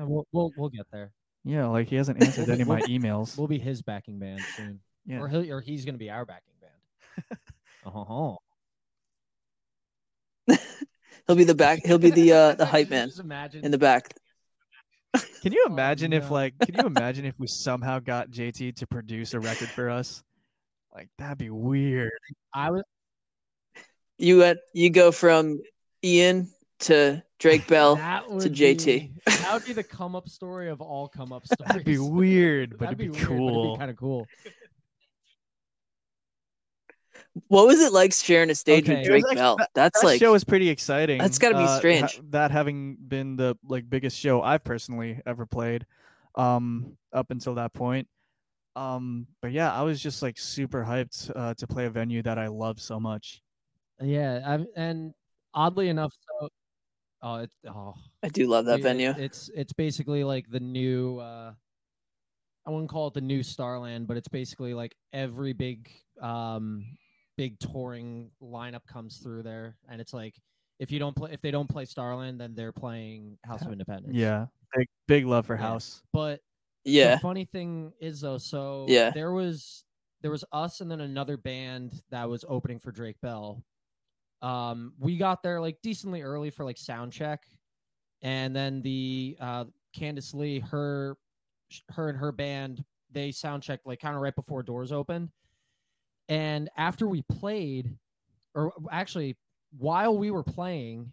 [0.00, 1.12] uh, we'll, we'll we'll get there.
[1.44, 4.80] yeah like he hasn't answered any of my emails We'll be his backing band soon,
[5.06, 7.38] yeah or he'll, or he's going to be our backing band.
[7.86, 8.36] uh-huh.
[11.26, 13.78] He'll be the back he'll be the uh the hype man Just imagine in the
[13.78, 14.12] back.
[15.42, 16.32] Can you Oh, imagine if no.
[16.34, 20.22] like can you imagine if we somehow got JT to produce a record for us?
[20.94, 22.10] Like that'd be weird.
[22.52, 22.82] I was
[24.18, 25.60] You went you go from
[26.02, 26.50] Ian
[26.84, 27.96] to Drake Bell.
[28.40, 28.84] to JT.
[28.84, 31.66] Be, that would be the come up story of all come up stories.
[31.68, 33.64] That'd be weird, but That'd it'd be, weird, but cool.
[33.64, 34.26] it'd be kind of cool.
[37.48, 38.98] What was it like sharing a stage Okay.
[38.98, 39.58] with Drake actually- Bell?
[39.74, 41.18] That's that like show was pretty exciting.
[41.18, 42.20] that's gotta be uh, ha- strange.
[42.30, 45.84] that having been the like biggest show I've personally ever played,
[46.36, 48.06] um, up until that point.
[48.76, 52.38] Um, but yeah, I was just like super hyped uh, to play a venue that
[52.38, 53.42] I love so much.
[54.00, 55.14] Yeah, I'm, and
[55.54, 56.48] oddly enough, so
[57.24, 59.10] oh, it, oh, I do love that it- venue.
[59.18, 61.18] It's it's basically like the new.
[61.18, 61.52] uh
[62.66, 65.90] I wouldn't call it the new Starland, but it's basically like every big
[66.22, 66.84] um
[67.36, 70.34] big touring lineup comes through there, and it's like
[70.78, 74.14] if you don't play if they don't play Starland, then they're playing House of Independence.
[74.14, 74.46] Yeah,
[74.76, 75.62] big big love for Yeah.
[75.62, 76.02] House.
[76.12, 76.40] but
[76.86, 77.14] yeah.
[77.16, 79.10] The funny thing is though, so Yeah.
[79.10, 79.84] there was
[80.22, 83.62] there was us and then another band that was opening for Drake Bell.
[84.44, 87.44] Um, we got there like decently early for like sound check,
[88.20, 89.64] and then the uh
[89.96, 91.16] Candice Lee, her
[91.88, 95.30] her and her band, they sound checked like kind of right before doors opened.
[96.28, 97.96] And after we played,
[98.54, 99.36] or actually
[99.78, 101.10] while we were playing,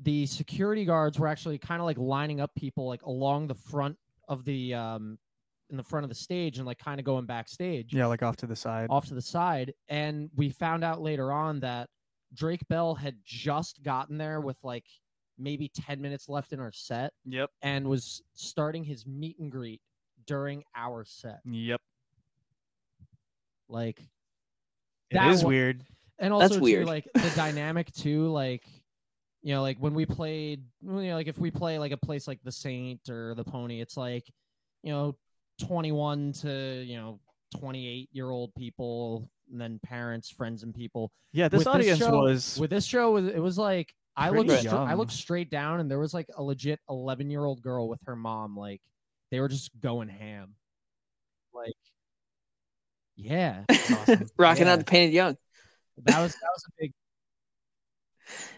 [0.00, 3.96] the security guards were actually kind of like lining up people like along the front
[4.28, 5.16] of the um
[5.70, 8.36] in the front of the stage and like kind of going backstage Yeah, like off
[8.38, 8.88] to the side.
[8.90, 11.88] off to the side and we found out later on that
[12.34, 14.86] Drake Bell had just gotten there with like
[15.38, 17.50] maybe 10 minutes left in our set Yep.
[17.62, 19.80] and was starting his meet and greet
[20.26, 21.80] during our set Yep.
[23.68, 24.00] like
[25.10, 25.84] It That is wa- weird.
[26.18, 26.86] and also too, weird.
[26.86, 28.64] like the dynamic too like
[29.42, 32.28] you know like when we played you know like if we play like a place
[32.28, 34.24] like the saint or the pony it's like
[34.82, 35.16] you know
[35.60, 37.18] 21 to you know
[37.58, 41.10] 28 year old people and then parents, friends, and people.
[41.32, 44.48] Yeah, this With this audience show- was With this show, it was like I Pretty
[44.48, 47.62] looked, stra- I looked straight down, and there was like a legit 11 year old
[47.62, 48.56] girl with her mom.
[48.56, 48.80] Like
[49.30, 50.54] they were just going ham.
[51.54, 51.72] Like,
[53.16, 54.26] yeah, awesome.
[54.38, 54.72] Rocking Yeah.
[54.74, 55.36] out the painted young.
[56.04, 56.92] That was that was a big.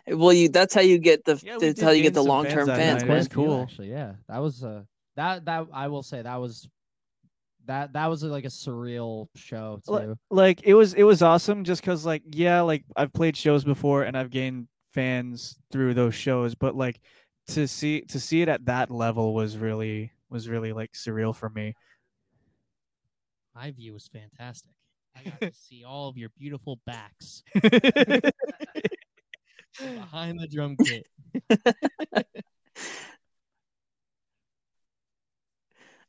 [0.06, 2.44] Well, you that's how you get the yeah, that's did how you get the long
[2.44, 3.02] term fans that fans.
[3.04, 3.08] night.
[3.10, 3.34] Was man.
[3.34, 3.62] quite a few, cool.
[3.62, 3.90] actually.
[3.90, 4.82] Yeah, that was uh
[5.16, 6.68] that that I will say that was
[7.66, 10.16] that that was like a surreal show too.
[10.30, 14.02] like it was it was awesome just because like yeah like I've played shows before
[14.02, 17.00] and I've gained fans through those shows, but like
[17.48, 21.50] to see to see it at that level was really was really like surreal for
[21.50, 21.74] me.
[23.54, 24.72] My view was fantastic.
[25.16, 27.42] I got to see all of your beautiful backs
[29.78, 31.06] behind the drum kit.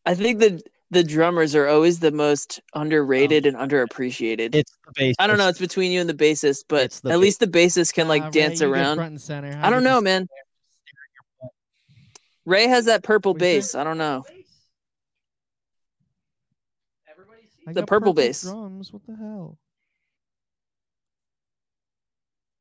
[0.06, 0.62] I think the
[0.92, 3.50] the drummers are always the most underrated oh.
[3.50, 4.54] and underappreciated.
[4.56, 5.16] It's the bass.
[5.20, 5.48] I don't know.
[5.48, 8.24] It's between you and the bassist, but the at ba- least the bassist can like
[8.26, 8.98] Ray, dance you get around.
[8.98, 9.60] front and center.
[9.62, 10.28] I don't know, man.
[12.46, 13.76] Ray has that purple What'd you bass.
[13.76, 14.24] I don't know.
[17.68, 18.44] I the got purple bass.
[18.44, 18.94] drums.
[18.94, 19.58] What the hell?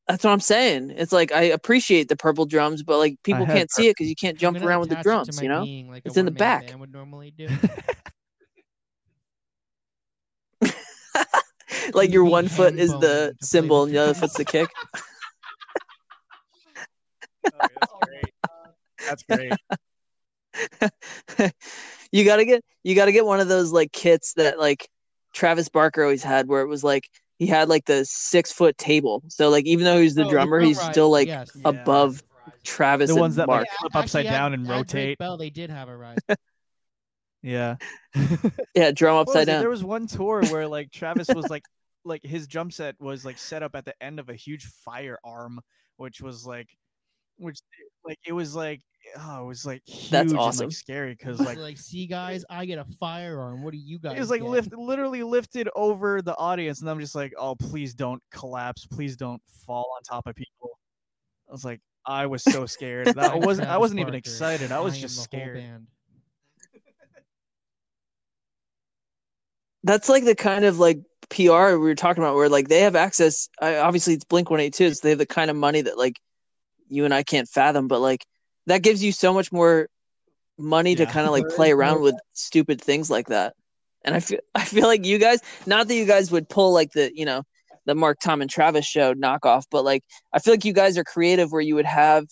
[0.09, 0.93] That's what I'm saying.
[0.97, 4.15] It's like I appreciate the purple drums, but like people can't see it because you
[4.15, 5.43] can't jump around with the attach it to drums.
[5.43, 6.67] You know, like It's in the back.
[6.67, 7.49] band would normally do.
[11.95, 14.35] like your one foot is the bone to play cymbal the and the other foot's
[14.35, 14.69] the kick.
[17.43, 18.33] that's great.
[19.07, 19.53] That's great.
[22.13, 24.89] you gotta get you gotta get one of those like kits that like
[25.33, 27.09] Travis Barker always had, where it was like
[27.39, 29.23] he had like the six foot table.
[29.29, 31.51] So like even though he's the Oh, drummer, he's ride, still like yes.
[31.55, 31.71] Yeah.
[31.71, 32.23] above
[32.63, 33.63] Travis The ones that, Mark.
[33.63, 35.19] like, flip upside actually, down and rotate.
[35.19, 36.19] Bell, they did have a ride.
[37.45, 37.77] Yeah.
[38.75, 39.61] yeah, drum upside down.
[39.61, 41.65] There was one tour where like Travis was like
[42.05, 45.61] like his drum set was like set up at the end of a huge firearm,
[45.99, 46.69] which was like
[47.37, 47.59] which
[48.05, 48.81] like it was like
[49.19, 50.69] oh it was like huge That's and awesome.
[50.69, 53.63] like scary because like, like see, guys, I get a firearm.
[53.63, 54.17] What do you guys?
[54.17, 54.49] it was like get?
[54.49, 59.17] lift literally lifted over the audience and I'm just like oh please don't collapse please
[59.17, 60.79] don't fall on top of people.
[61.47, 63.07] I was like I was so scared.
[63.17, 64.73] That, I wasn't I wasn't even excited.
[64.73, 65.87] I was am just the whole scared.
[69.85, 72.97] That's like the kind of like PR we were talking about, where like they have
[72.97, 73.49] access.
[73.61, 75.97] I, obviously, it's Blink One Eight Two, so they have the kind of money that
[75.99, 76.19] like
[76.89, 77.89] you and I can't fathom.
[77.89, 78.25] But like
[78.67, 79.89] that gives you so much more
[80.59, 83.55] money to kind of like play around with stupid things like that.
[84.05, 86.93] And I feel I feel like you guys, not that you guys would pull like
[86.93, 87.43] the you know
[87.87, 91.05] the Mark Tom and Travis show knockoff, but like I feel like you guys are
[91.05, 92.27] creative where you would have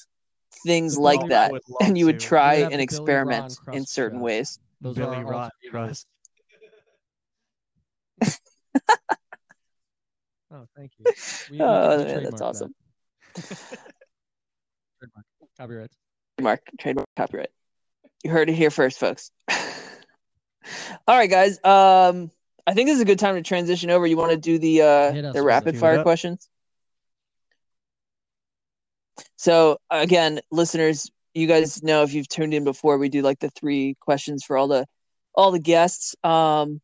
[0.65, 4.25] things like that, and you would try have and experiment in certain show.
[4.25, 4.59] ways.
[4.81, 5.71] Those Billy our Rock alter egos.
[5.71, 6.07] crust.
[10.55, 11.07] Oh, thank you.
[11.51, 12.45] We- we Oh, man, trademark that's that.
[12.45, 12.75] awesome.
[14.99, 15.25] Trademark.
[15.59, 15.97] Copyrights.
[16.41, 17.51] Mark trademark copyright.
[18.23, 19.31] You heard it here first, folks.
[19.49, 21.59] All right, guys.
[21.65, 22.31] Um,
[22.67, 24.07] I think this is a good time to transition over.
[24.07, 26.49] You want to do the uh the rapid fire questions?
[29.37, 33.51] So again, listeners, you guys know if you've tuned in before, we do like the
[33.51, 34.87] three questions for all the
[35.35, 36.15] all the guests.
[36.23, 36.81] Um,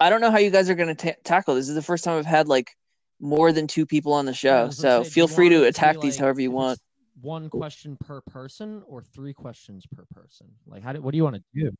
[0.00, 1.64] I don't know how you guys are going to tackle this.
[1.64, 2.76] This is the first time I've had like
[3.20, 5.66] more than two people on the show, was so say, feel free to it be,
[5.68, 6.78] attack these like, however you want.
[7.20, 10.48] One question per person or three questions per person?
[10.66, 11.70] Like, how do, what do you want to do?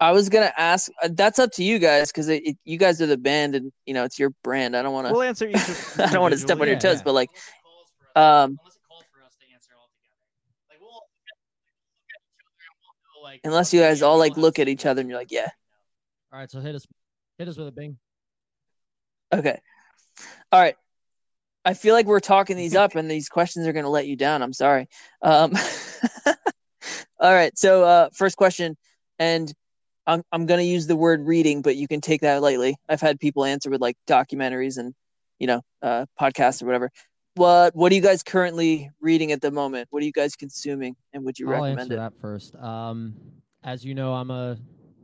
[0.00, 0.90] I was gonna ask.
[1.02, 3.72] Uh, that's up to you guys because it, it, you guys are the band, and
[3.84, 4.76] you know it's your brand.
[4.76, 5.12] I don't want to.
[5.12, 5.56] We'll answer each.
[5.98, 7.02] I don't want to step on your toes, yeah.
[7.04, 9.70] but like, Unless it calls for us, um, unless it calls for us to answer
[9.76, 10.22] all together.
[10.70, 14.36] Like we'll look at each other and we'll know, like unless you guys all like
[14.36, 15.48] look at each other and you're like, yeah,
[16.32, 16.86] All right, so hit us,
[17.38, 17.96] hit us with a bing.
[19.32, 19.58] okay,
[20.52, 20.76] all right.
[21.64, 24.42] I feel like we're talking these up, and these questions are gonna let you down.
[24.42, 24.88] I'm sorry.
[25.22, 25.52] Um,
[27.20, 27.56] all right.
[27.58, 28.76] So uh, first question,
[29.18, 29.52] and
[30.06, 32.76] I'm I'm gonna use the word reading, but you can take that lightly.
[32.88, 34.94] I've had people answer with like documentaries and
[35.38, 36.90] you know uh, podcasts or whatever.
[37.34, 39.88] What What are you guys currently reading at the moment?
[39.90, 41.96] What are you guys consuming, and would you I'll recommend answer it?
[41.96, 42.54] that first.
[42.56, 43.14] Um,
[43.62, 44.56] as you know, I'm a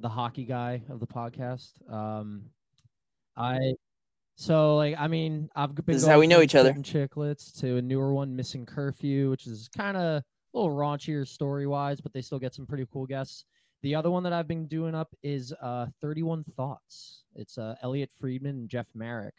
[0.04, 1.70] the hockey guy of the podcast.
[1.90, 2.42] Um,
[3.38, 3.72] I
[4.36, 6.74] so like I mean I've been This is going how we know each other.
[6.74, 11.66] Chiclets to a newer one, Missing Curfew, which is kind of a little raunchier story
[11.66, 13.46] wise, but they still get some pretty cool guests.
[13.80, 17.24] The other one that I've been doing up is uh 31 Thoughts.
[17.34, 19.34] It's uh Elliotte Friedman and Jeff Marek.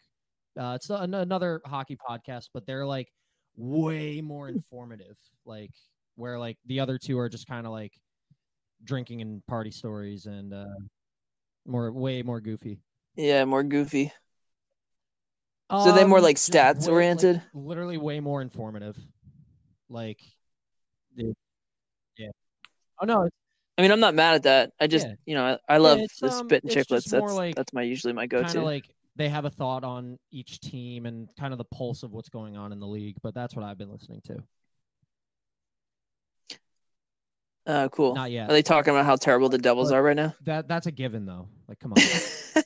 [0.58, 3.12] Uh, it's a- another hockey podcast, but they're like
[3.56, 5.16] way more informative.
[5.44, 5.74] Like
[6.16, 7.92] where like the other two are just kind of like
[8.84, 10.66] drinking and party stories and uh
[11.66, 12.78] More, way more goofy.
[13.16, 14.12] Yeah, more goofy.
[15.70, 17.42] So they more Um, like stats way- like, oriented?
[17.54, 18.96] literally way more informative.
[19.88, 20.20] Like,
[21.16, 21.34] dude.
[22.16, 22.30] yeah.
[23.00, 23.36] Oh no, it's
[23.78, 24.72] I mean, I'm not mad at that.
[24.80, 25.14] I just, Yeah.
[25.26, 27.10] you know, I, I love it's, the um, Spittin' Chiclets.
[27.10, 28.62] That's like- that's my usually my go-to.
[28.62, 32.28] like they have a thought on each team and kind of the pulse of what's
[32.28, 33.16] going on in the league.
[33.22, 34.38] But that's what I've been listening to.
[37.66, 38.14] Uh, cool.
[38.14, 38.48] Not yet.
[38.48, 40.34] Are they talking about how terrible the Devils But- are right now?
[40.44, 41.48] That that's a given though.
[41.68, 41.98] Like, come on.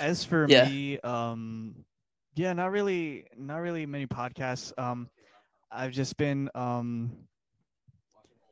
[0.00, 0.68] As for Yeah.
[0.68, 1.74] me, um,
[2.36, 4.72] yeah, not really, not really many podcasts.
[4.78, 5.08] Um,
[5.70, 7.12] I've just been, um,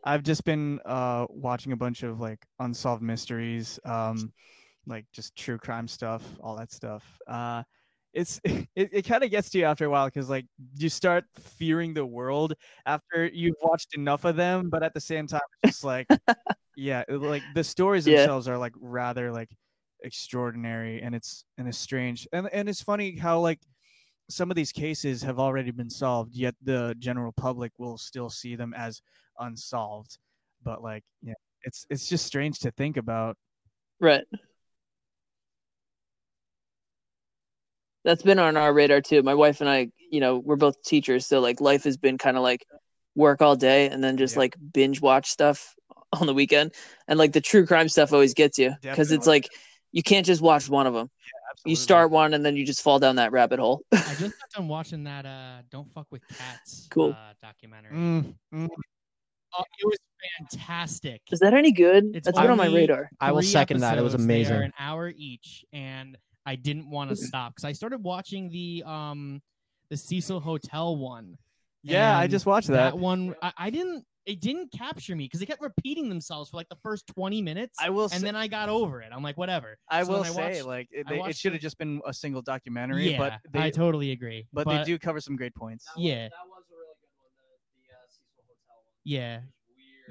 [0.04, 4.32] I've just been uh watching a bunch of like unsolved mysteries, um,
[4.86, 7.04] like just true crime stuff, all that stuff.
[7.26, 7.62] Uh,
[8.12, 10.46] it's it, it kind of gets to you after a while because like
[10.76, 12.54] you start fearing the world
[12.86, 16.08] after you've watched enough of them, but at the same time, it's just like,
[16.76, 18.12] yeah, like the stories Yeah.
[18.12, 19.50] themselves are like rather like
[20.04, 23.60] extraordinary and it's and it's strange and and it's funny how like
[24.28, 28.56] some of these cases have already been solved yet the general public will still see
[28.56, 29.00] them as
[29.40, 30.18] unsolved
[30.64, 33.36] but like yeah it's it's just strange to think about
[34.00, 34.24] Right.
[38.04, 39.22] That's been on our radar too.
[39.22, 42.36] My wife and I, you know, we're both teachers, so like life has been kind
[42.36, 42.66] of like
[43.14, 44.40] work all day and then just Yeah.
[44.40, 45.74] like binge watch stuff
[46.12, 46.72] on the weekend.
[47.08, 49.48] And like the true crime stuff always gets you because it's like
[49.92, 51.10] you can't just watch one of them.
[51.66, 53.82] You start one and then you just fall down that rabbit hole.
[53.92, 57.10] I just got done watching that uh Don't Fuck with Cats Cool.
[57.12, 57.92] uh, documentary.
[57.92, 58.68] Mm, mm.
[59.56, 59.98] Oh, it was
[60.38, 61.20] fantastic.
[61.30, 62.16] Is that any good?
[62.16, 63.10] It's That's been on my radar.
[63.20, 63.98] I will second that.
[63.98, 64.26] It was episodes.
[64.28, 64.56] They amazing.
[64.56, 68.82] are an hour each, and I didn't want to stop because I started watching the
[68.86, 69.40] um
[69.90, 71.36] the Cecil Hotel one.
[71.82, 74.04] yeah i just watched that, That one, I, I didn't.
[74.24, 77.76] It didn't capture me because they kept repeating themselves for like the first twenty minutes,
[77.80, 79.10] i will and say, then I got over it.
[79.12, 79.76] I'm like, whatever.
[79.88, 82.14] i So will when I say like it, they- it should have just been a
[82.14, 84.46] single documentary yeah, but they I totally agree.
[84.52, 86.28] but, they do cover some great points Yeah.
[86.28, 87.30] That was a really good one.
[87.34, 89.02] The, the uh, Cecil Hotel one.
[89.04, 89.40] Yeah.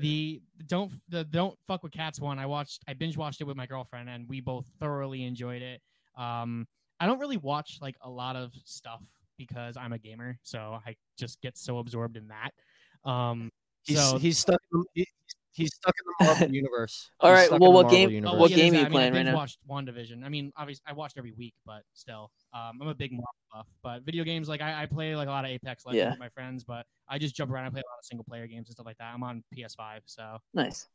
[0.01, 2.37] The don't the don't fuck with cats one.
[2.37, 2.83] I watched.
[2.89, 5.81] I binge watched it with my girlfriend, and we both thoroughly enjoyed it.
[6.17, 6.67] Um,
[6.99, 9.01] I don't really watch like a lot of stuff
[9.37, 13.09] because I'm a gamer, so I just get so absorbed in that.
[13.09, 13.49] Um,
[13.83, 14.61] He's so he's stuck.
[14.71, 15.05] In,
[15.53, 17.09] he's stuck in the Marvel universe.
[17.19, 18.39] All He's right, well, what game- universe.
[18.39, 18.85] what yeah, game are you that.
[18.85, 19.35] I mean, playing I right now?
[19.35, 20.23] Watched WandaVision.
[20.23, 23.65] I mean, obviously, I watched every week, but still, um, I'm a big Marvel buff.
[23.81, 26.09] But video games, like I, I play like a lot of Apex Legends Yeah.
[26.11, 27.65] with my friends, but I just jump around.
[27.65, 29.11] I play a lot of single player games and stuff like that.
[29.15, 30.87] I'm on PS5, so Nice.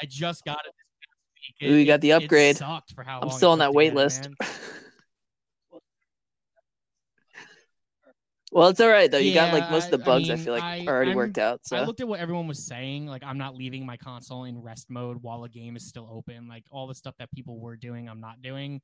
[0.00, 0.72] I just got it
[1.46, 1.70] this past week.
[1.70, 2.56] Ooh, you got the upgrade.
[2.56, 4.28] sucked for how I'm long still on that wait get it, list.
[8.52, 9.18] well, it's all right though.
[9.18, 10.30] You got like most of the I- I bugs.
[10.30, 11.60] I, feel like I- are already I'm- worked out.
[11.66, 13.06] So I looked at what everyone was saying.
[13.06, 16.48] Like, I'm not leaving my console in rest mode while a game is still open.
[16.48, 18.80] Like, all the stuff that people were doing, I'm not doing.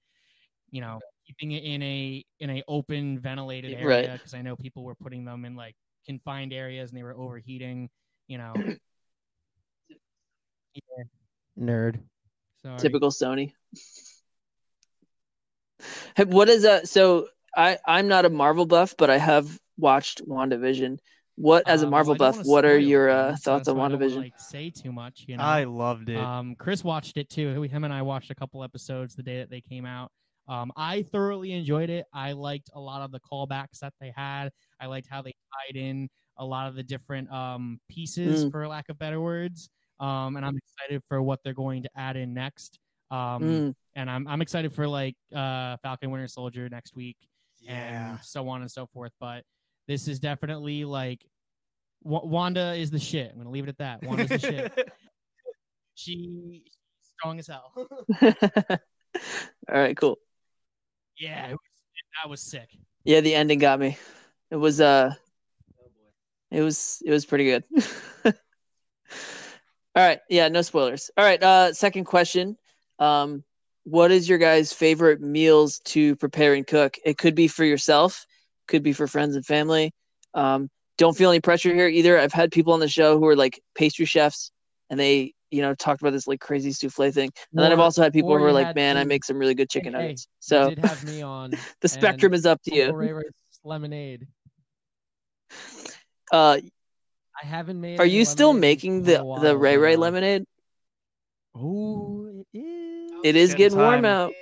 [0.71, 4.57] You know, keeping it in a in a open, ventilated Yeah, area because I know
[4.57, 7.91] people were putting them in like confined areas and they were overheating.
[8.27, 8.55] You know,
[10.75, 11.05] yeah,
[11.61, 12.01] Nerd.
[12.65, 12.79] Sorry.
[12.79, 13.53] typical Sony.
[16.27, 16.89] What is that?
[16.89, 20.99] So I I'm not a Marvel buff, but I have watched WandaVision.
[21.37, 22.47] What as a Uh, Marvel I don't buff?
[22.47, 24.17] What are your uh, things, so thoughts on why I don't WandaVision?
[24.17, 25.25] Like, say too much.
[25.27, 27.63] You know, i loved it Um, Chris watched it too.
[27.63, 30.13] Him and I watched a couple episodes the day that they came out.
[30.49, 32.05] Um, I thoroughly enjoyed it.
[32.13, 34.51] I liked a lot of the callbacks that they had.
[34.81, 35.33] I liked how they
[35.67, 38.51] tied in a lot of the different um, pieces, Mm.
[38.51, 39.71] for lack of better words.
[40.03, 42.79] Um, and I'm excited for what they're going to add in next.
[43.11, 47.17] Um, Mm, And I'm I'm excited for like uh, Falcon Winter Soldier next week
[47.61, 49.13] yeah and so on and so forth.
[49.21, 49.45] But
[49.87, 51.25] this is definitely like
[52.05, 53.31] W- Wanda is the shit.
[53.31, 54.03] I'm gonna leave it at that.
[54.03, 54.93] Wanda's the shit.
[55.95, 57.73] She she's strong as hell.
[58.23, 58.79] all
[59.69, 60.17] right, cool.
[61.19, 61.59] yeah, it was,
[62.23, 62.71] that was sick.
[63.05, 63.99] Yeah, the ending got me.
[64.51, 65.15] It was uh
[66.51, 67.65] it was it was pretty good.
[69.95, 71.11] All right, yeah, no spoilers.
[71.17, 72.57] All right, uh second question.
[72.99, 73.45] Um
[73.85, 76.97] what is your guys' favorite meals to prepare and cook?
[77.05, 78.27] It could be for yourself,
[78.69, 79.93] could be for friends and family.
[80.35, 82.19] Um don't feel any pressure here either.
[82.19, 84.51] I've had people on the show who are like pastry chefs
[84.89, 87.31] and they, you know, talked about this like crazy souffle thing.
[87.53, 89.69] And then I've also had people who are like, "Man, I make some really good
[89.71, 92.85] chicken Hey, nuggets." So did have me on the spectrum is up to you.
[92.85, 93.33] Uncle Ray Ray's
[93.65, 94.27] lemonade.
[96.31, 96.59] Uh
[97.41, 98.01] I haven't made.
[98.01, 100.45] Are you still making the while, the Ray Ray lemonade?
[101.55, 103.11] Oh, it is.
[103.25, 104.33] It is getting getting warm out.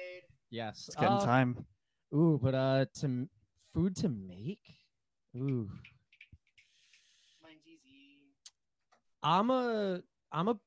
[0.50, 0.86] Yes.
[0.88, 1.66] it's getting uh, time
[2.14, 3.28] Ooh, but uh, to
[3.72, 4.60] food to make.
[5.36, 5.70] Ooh,
[9.22, 10.58] I'm a I'm a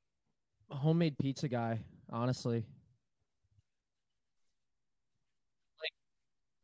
[0.70, 1.80] homemade pizza guy,
[2.12, 2.66] honestly.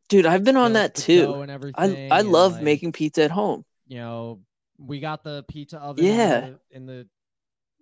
[0.08, 1.34] Dude, I've been on Yeah, that too.
[1.34, 3.64] and I everything, I and, love like, making pizza at home.
[3.88, 4.40] You know,
[4.80, 6.06] we got the pizza oven.
[6.06, 6.48] Yeah.
[6.48, 7.08] In the in the,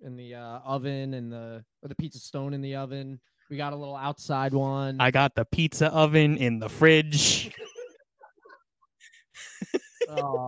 [0.05, 3.19] in the uh, oven and the or the pizza stone in the oven.
[3.49, 4.97] We got a little outside one.
[4.99, 7.51] I got the pizza oven in the fridge.
[10.09, 10.47] Oh.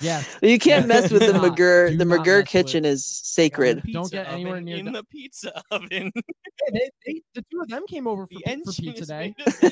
[0.00, 0.22] yeah.
[0.40, 1.98] You can't mess with the Do not- McGurr.
[1.98, 3.82] The not McGurr mess with- kitchen is sacred.
[3.92, 6.12] Don't get anywhere near in the- the pizza oven.
[6.62, 9.02] Hey, they, they, the two of them came over for, The pi- for engine pizza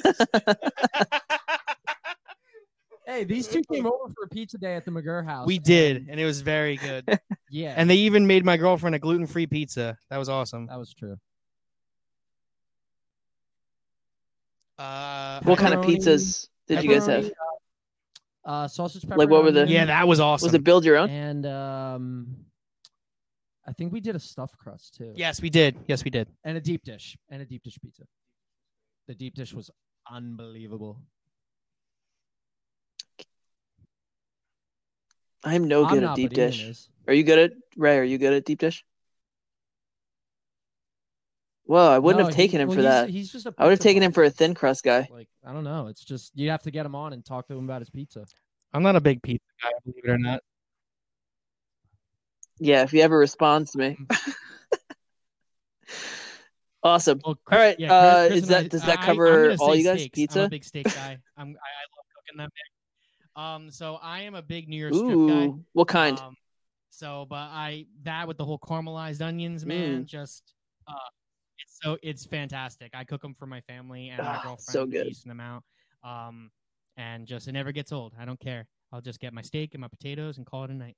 [0.00, 1.37] is
[3.18, 3.24] day.
[3.28, 5.46] Hey, these two came over for a pizza day at the McGurr house.
[5.46, 7.04] we did, and it was very good.
[7.50, 9.96] Yeah, And they even made my girlfriend a gluten-free pizza.
[10.10, 10.66] That was awesome.
[10.66, 11.16] that was true.
[14.78, 17.24] Uh, What kind of pizzas did you guys have?
[17.24, 19.16] Uh, uh, sausage pepperoni.
[19.16, 20.46] Like, what were the- yeah, that was awesome.
[20.46, 21.08] Was it build your own?
[21.10, 22.36] And um,
[23.66, 25.12] I think we did a stuffed crust too.
[25.16, 25.76] Yes, we did.
[25.86, 26.28] Yes, we did.
[26.44, 28.02] and a deep dish and a deep dish pizza.
[29.06, 29.70] The deep dish was
[30.10, 31.00] unbelievable.
[35.44, 36.62] I'm no I'm good not, at deep dish.
[36.62, 36.88] is.
[37.06, 37.98] Are you good at Ray?
[37.98, 38.84] Are you good at deep dish?
[41.64, 43.10] Well, I wouldn't No, have he- taken him well, for he's- that.
[43.10, 45.06] He's just a I would have taken him for a thin crust guy.
[45.10, 45.86] Like I don't know.
[45.88, 48.24] It's just you have to get him on and talk to him about his pizza.
[48.72, 50.40] I'm not a big pizza guy, believe it or not.
[52.58, 53.96] Yeah, if he ever responds to me.
[56.82, 57.20] awesome.
[57.24, 57.78] Well, All right.
[57.78, 60.00] yeah, uh, Chris is that I- does that I- I'm cover all say you guys?
[60.00, 60.18] steaks.
[60.18, 60.42] I'm Pizza.
[60.44, 61.18] a big steak guy.
[61.36, 62.77] I'm, I, I love cooking them big.
[63.38, 65.52] Um, so I am a big New York strip guy.
[65.72, 66.18] What kind?
[66.18, 66.36] Um,
[66.90, 69.68] so, but I that with the whole caramelized onions, Mm.
[69.68, 70.54] man, just
[70.88, 70.92] uh,
[71.58, 72.90] it's so it's fantastic.
[72.94, 75.06] I cook them for my family and my Ah, girlfriend so a good.
[75.08, 75.64] decent amount.
[76.02, 76.50] Um,
[76.96, 78.14] and just it never gets old.
[78.18, 78.66] I don't care.
[78.92, 80.96] I'll just get my steak and my potatoes and call it a night.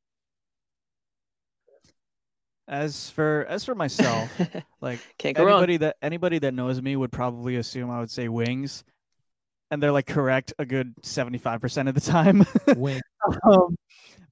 [2.68, 4.30] As for as for myself,
[4.80, 5.66] like Can't go wrong.
[5.78, 8.84] that anybody that knows me would probably assume I would say wings,
[9.71, 12.45] and they're like correct a good seventy five percent of the time.
[13.45, 13.77] Um,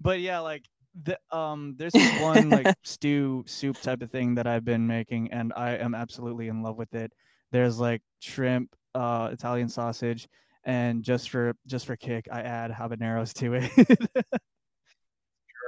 [0.01, 0.65] but yeah, like
[1.05, 5.31] the um, there's this one like stew soup type of thing that I've been making,
[5.33, 7.13] and I am absolutely in love with it.
[7.53, 10.27] There's like shrimp, uh, Italian sausage,
[10.65, 14.11] and just for just for kick, I add habaneros to it.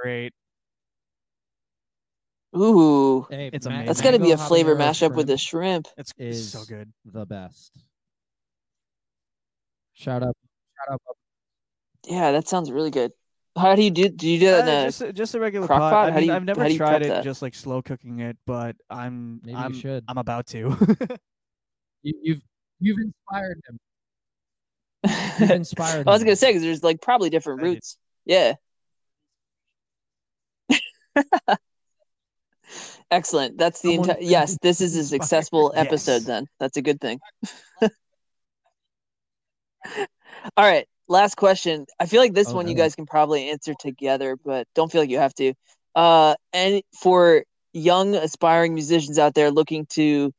[0.03, 0.33] Great.
[2.57, 3.85] Ooh, Hey, It's ma- amazing.
[3.87, 5.87] that's got to be a flavor habanero mashup with the shrimp shrimp.
[5.97, 6.91] It's Is so good.
[7.05, 7.71] the best.
[10.01, 10.35] Shout out,
[10.77, 11.01] shout out.
[12.07, 13.11] Yeah, that sounds really good.
[13.55, 14.09] How do you do?
[14.09, 15.91] Do you do that Uh, in a just a- just a regular crock pot.
[15.91, 16.13] pot?
[16.13, 17.23] I mean, you, I've never how do you tried it that?
[17.23, 20.03] just like slow cooking it, but I'm Maybe I'm you should.
[20.07, 20.75] I'm about to.
[22.03, 22.41] You, you've
[22.79, 23.77] you've inspired him.
[25.39, 26.07] You've inspired.
[26.07, 27.69] I was gonna say because there's like probably different I did.
[27.73, 27.97] routes.
[28.25, 28.53] Yeah.
[33.11, 33.57] Excellent.
[33.57, 34.23] That's the Someone entire.
[34.23, 35.21] Yes, this is a inspired.
[35.21, 36.21] successful episode.
[36.23, 37.19] Then that's a good thing.
[40.57, 41.85] All right, last question.
[41.99, 45.09] I feel like this one you guys can probably answer together, but don't feel like
[45.09, 45.53] you have to.
[45.95, 50.33] Uh, and for young aspiring musicians out there looking to,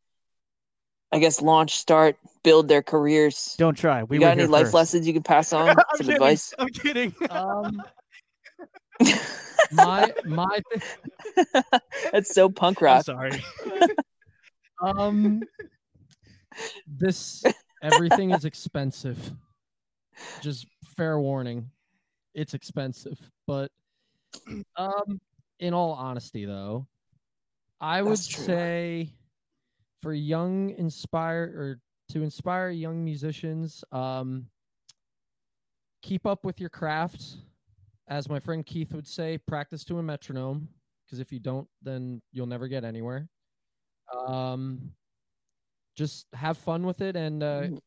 [1.13, 3.55] I guess, launch, start, build their careers.
[3.59, 4.03] Don't try.
[4.03, 4.75] We you got any life first.
[4.75, 5.71] lessons you can pass on?
[5.77, 6.13] I'm Some kidding.
[6.15, 6.55] advice.
[6.59, 7.15] I'm kidding.
[7.31, 7.83] Um,
[9.73, 11.63] my my thi-
[12.13, 13.05] That's so punk I'm rock.
[13.05, 13.43] sorry.
[14.83, 15.43] um
[16.87, 17.43] this
[17.83, 19.33] everything is expensive.
[20.41, 20.67] Just
[20.97, 21.71] fair warning.
[22.35, 23.71] It's expensive, but
[24.77, 25.21] um
[25.61, 26.87] in all honesty though,
[27.81, 28.45] I would true.
[28.45, 29.11] say
[30.01, 31.81] for young inspire or
[32.13, 34.47] to inspire young musicians, um
[36.03, 37.37] keep up with your craft.
[38.09, 40.69] As my friend Keith would say, practice to a metronome
[41.05, 43.29] because if you don't then you'll never get anywhere.
[44.27, 44.93] Um
[45.97, 47.79] just have fun with it and uh, Mm.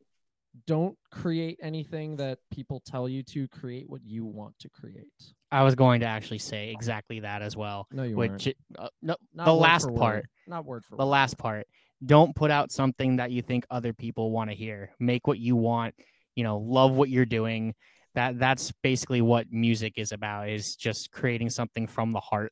[0.68, 5.12] don't create anything that people tell you to create what you want to create.
[5.52, 7.88] I was going to actually say exactly that as well.
[7.92, 8.34] No, you weren't.
[8.46, 10.00] Which uh, no, Not the last for word.
[10.00, 10.26] part.
[10.48, 11.10] Not word for the word.
[11.10, 11.68] last part
[12.06, 15.56] don't put out something that you think other people want to hear make what you
[15.56, 15.96] want
[16.36, 17.74] you know love what you're doing
[18.16, 22.52] that that's basically what music is about is just creating something from the heart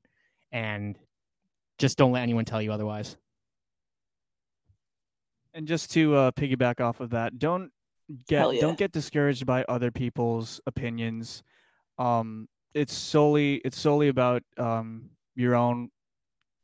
[0.53, 0.97] and
[1.77, 3.17] just don't let anyone tell you otherwise
[5.53, 7.71] And just to uh, piggyback off of that, don't
[8.27, 8.61] get yeah.
[8.61, 11.43] don't get discouraged by other people's opinions.
[11.97, 15.89] Um, it's solely it's solely about um, your own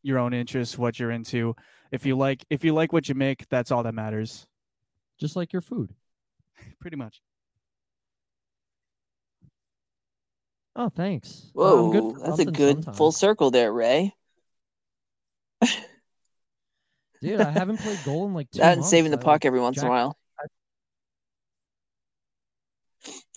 [0.01, 1.55] your own interests, what you're into.
[1.91, 4.47] If you like if you like what you make, that's all that matters.
[5.19, 5.93] Just like your food.
[6.79, 7.21] Pretty much.
[10.75, 11.49] Oh, thanks.
[11.53, 14.15] Whoa, I'm good that's a something good full circle there, Ray.
[17.21, 18.89] Dude, I haven't played goal in like two That and months.
[18.89, 20.17] saving the I, puck like, every once in a while.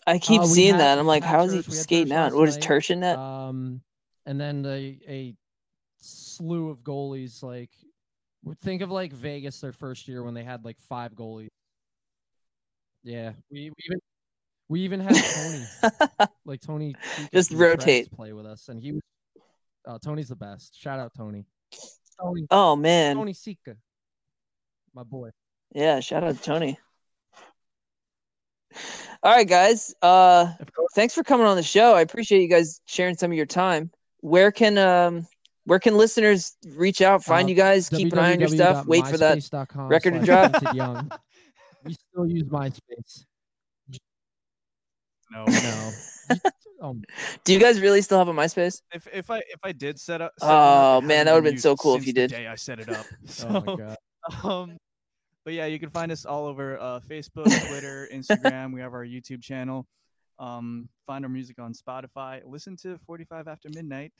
[0.07, 0.99] I keep Uh, seeing had- that.
[0.99, 2.33] I'm like, how is he skating out?
[2.35, 2.59] What is.
[2.59, 3.18] Turch in that?
[3.18, 3.83] Um,
[4.26, 5.37] and then a, a
[6.01, 7.43] slew of goalies.
[7.43, 7.70] Like,
[8.62, 11.49] think of like Vegas their first year when they had like five goalies.
[13.05, 13.99] Yeah, we, we even
[14.68, 15.64] we even had Tony,
[16.45, 16.95] like Tony,
[17.33, 18.12] Just from the Preds rotate.
[18.12, 19.01] play with us, and he was.
[19.85, 20.78] Uh, Tony's the best.
[20.80, 21.45] Shout out Tony.
[22.22, 23.76] Tony, oh man, Tony Sika,
[24.94, 25.30] my boy.
[25.74, 26.00] yeah.
[26.00, 26.78] Shout out to Tony.
[29.22, 29.94] All right, guys.
[30.02, 30.52] Uh,
[30.94, 31.94] thanks for coming on the show.
[31.94, 33.90] I appreciate you guys sharing some of your time.
[34.20, 35.26] Where can um,
[35.64, 38.86] where can listeners reach out, find Uh, you guys, keep an eye on your stuff,
[38.86, 39.38] wait for that
[39.76, 40.74] record to drop?
[40.74, 41.10] Young.
[41.84, 43.24] We still use MySpace.
[45.32, 45.92] No, No.
[46.93, 48.82] Oh, Do you guys really still have a MySpace?
[48.93, 51.45] If if I if I did set up, set Oh, one up, man, that would've
[51.45, 52.30] been so cool if you did.
[52.30, 53.07] Day I set it up.
[53.26, 53.97] So, oh my god.
[54.45, 54.78] um,
[55.45, 58.72] but yeah, you can find us all over uh, Facebook, Twitter, Instagram.
[58.72, 59.86] We have our YouTube channel.
[60.38, 62.40] Um, find our music on Spotify.
[62.45, 64.12] Listen to 45 After Midnight.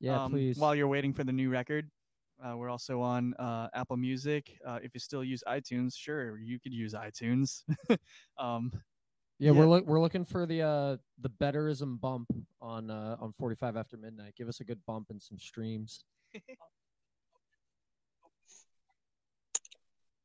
[0.00, 0.58] Yeah, um, please.
[0.58, 1.90] While you're waiting for the new record,
[2.44, 4.58] uh, we're also on uh, Apple Music.
[4.66, 7.62] Uh, if you still use iTunes, sure, you could use iTunes.
[8.38, 8.72] um,
[9.38, 9.64] yeah, we're yeah.
[9.64, 12.28] look we're looking for the uh the betterism bump
[12.60, 14.34] on uh on 45 after midnight.
[14.36, 16.04] Give us a good bump and some streams.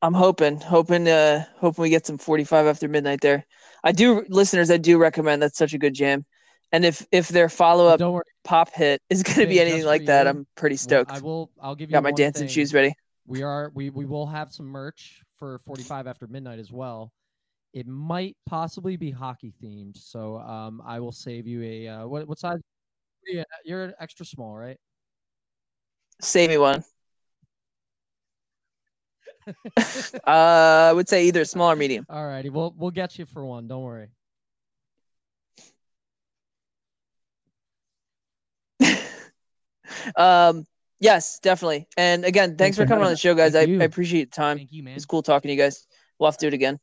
[0.02, 3.46] I'm hoping, hoping, uh, hoping we get some 45 after midnight there.
[3.84, 5.42] I do, listeners, I do recommend.
[5.42, 6.26] That's such a good jam.
[6.72, 10.26] And if if their follow up pop hit is going to be anything like that,
[10.26, 11.12] you, I'm pretty stoked.
[11.12, 12.50] I will I'll give you Got my dancing thing.
[12.50, 12.94] shoes ready.
[13.26, 17.12] We are we we will have some merch for 45 after midnight as well.
[17.74, 22.28] It might possibly be hockey themed, so um I will save you a uh, what
[22.28, 22.60] what size?
[23.28, 24.78] Yeah, you're an extra small, right?
[26.22, 26.84] Save me one.
[29.78, 32.06] uh, I would say either small or medium.
[32.10, 33.68] All righty, we'll we'll get you for one.
[33.68, 34.10] Don't worry.
[40.16, 40.66] um,
[41.00, 41.88] yes, definitely.
[41.98, 43.56] And again, thanks, Thanks for for coming on the show, guys.
[43.56, 44.58] I, I appreciate the time.
[44.58, 44.96] Thank you, man.
[44.96, 45.86] It's cool talking to you guys.
[46.18, 46.80] We'll have to do it again.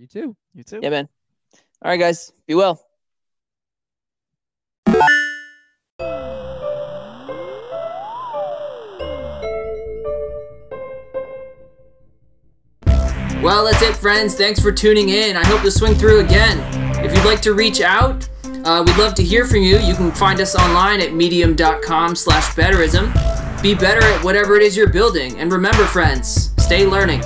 [0.00, 0.34] You too.
[0.54, 0.80] you too.
[0.82, 1.10] Yeah, man.
[1.82, 2.32] All right, guys.
[2.46, 2.82] Be well.
[13.42, 14.34] Well, that's it, friends.
[14.36, 15.36] Thanks for tuning in.
[15.36, 17.04] I hope to swing through again.
[17.04, 18.26] If you'd like to reach out,
[18.64, 19.78] uh, we'd love to hear from you.
[19.80, 23.12] You can find us online at medium.com slash betterism.
[23.60, 25.38] Be better at whatever it is you're building.
[25.38, 27.22] And remember, friends, stay learning.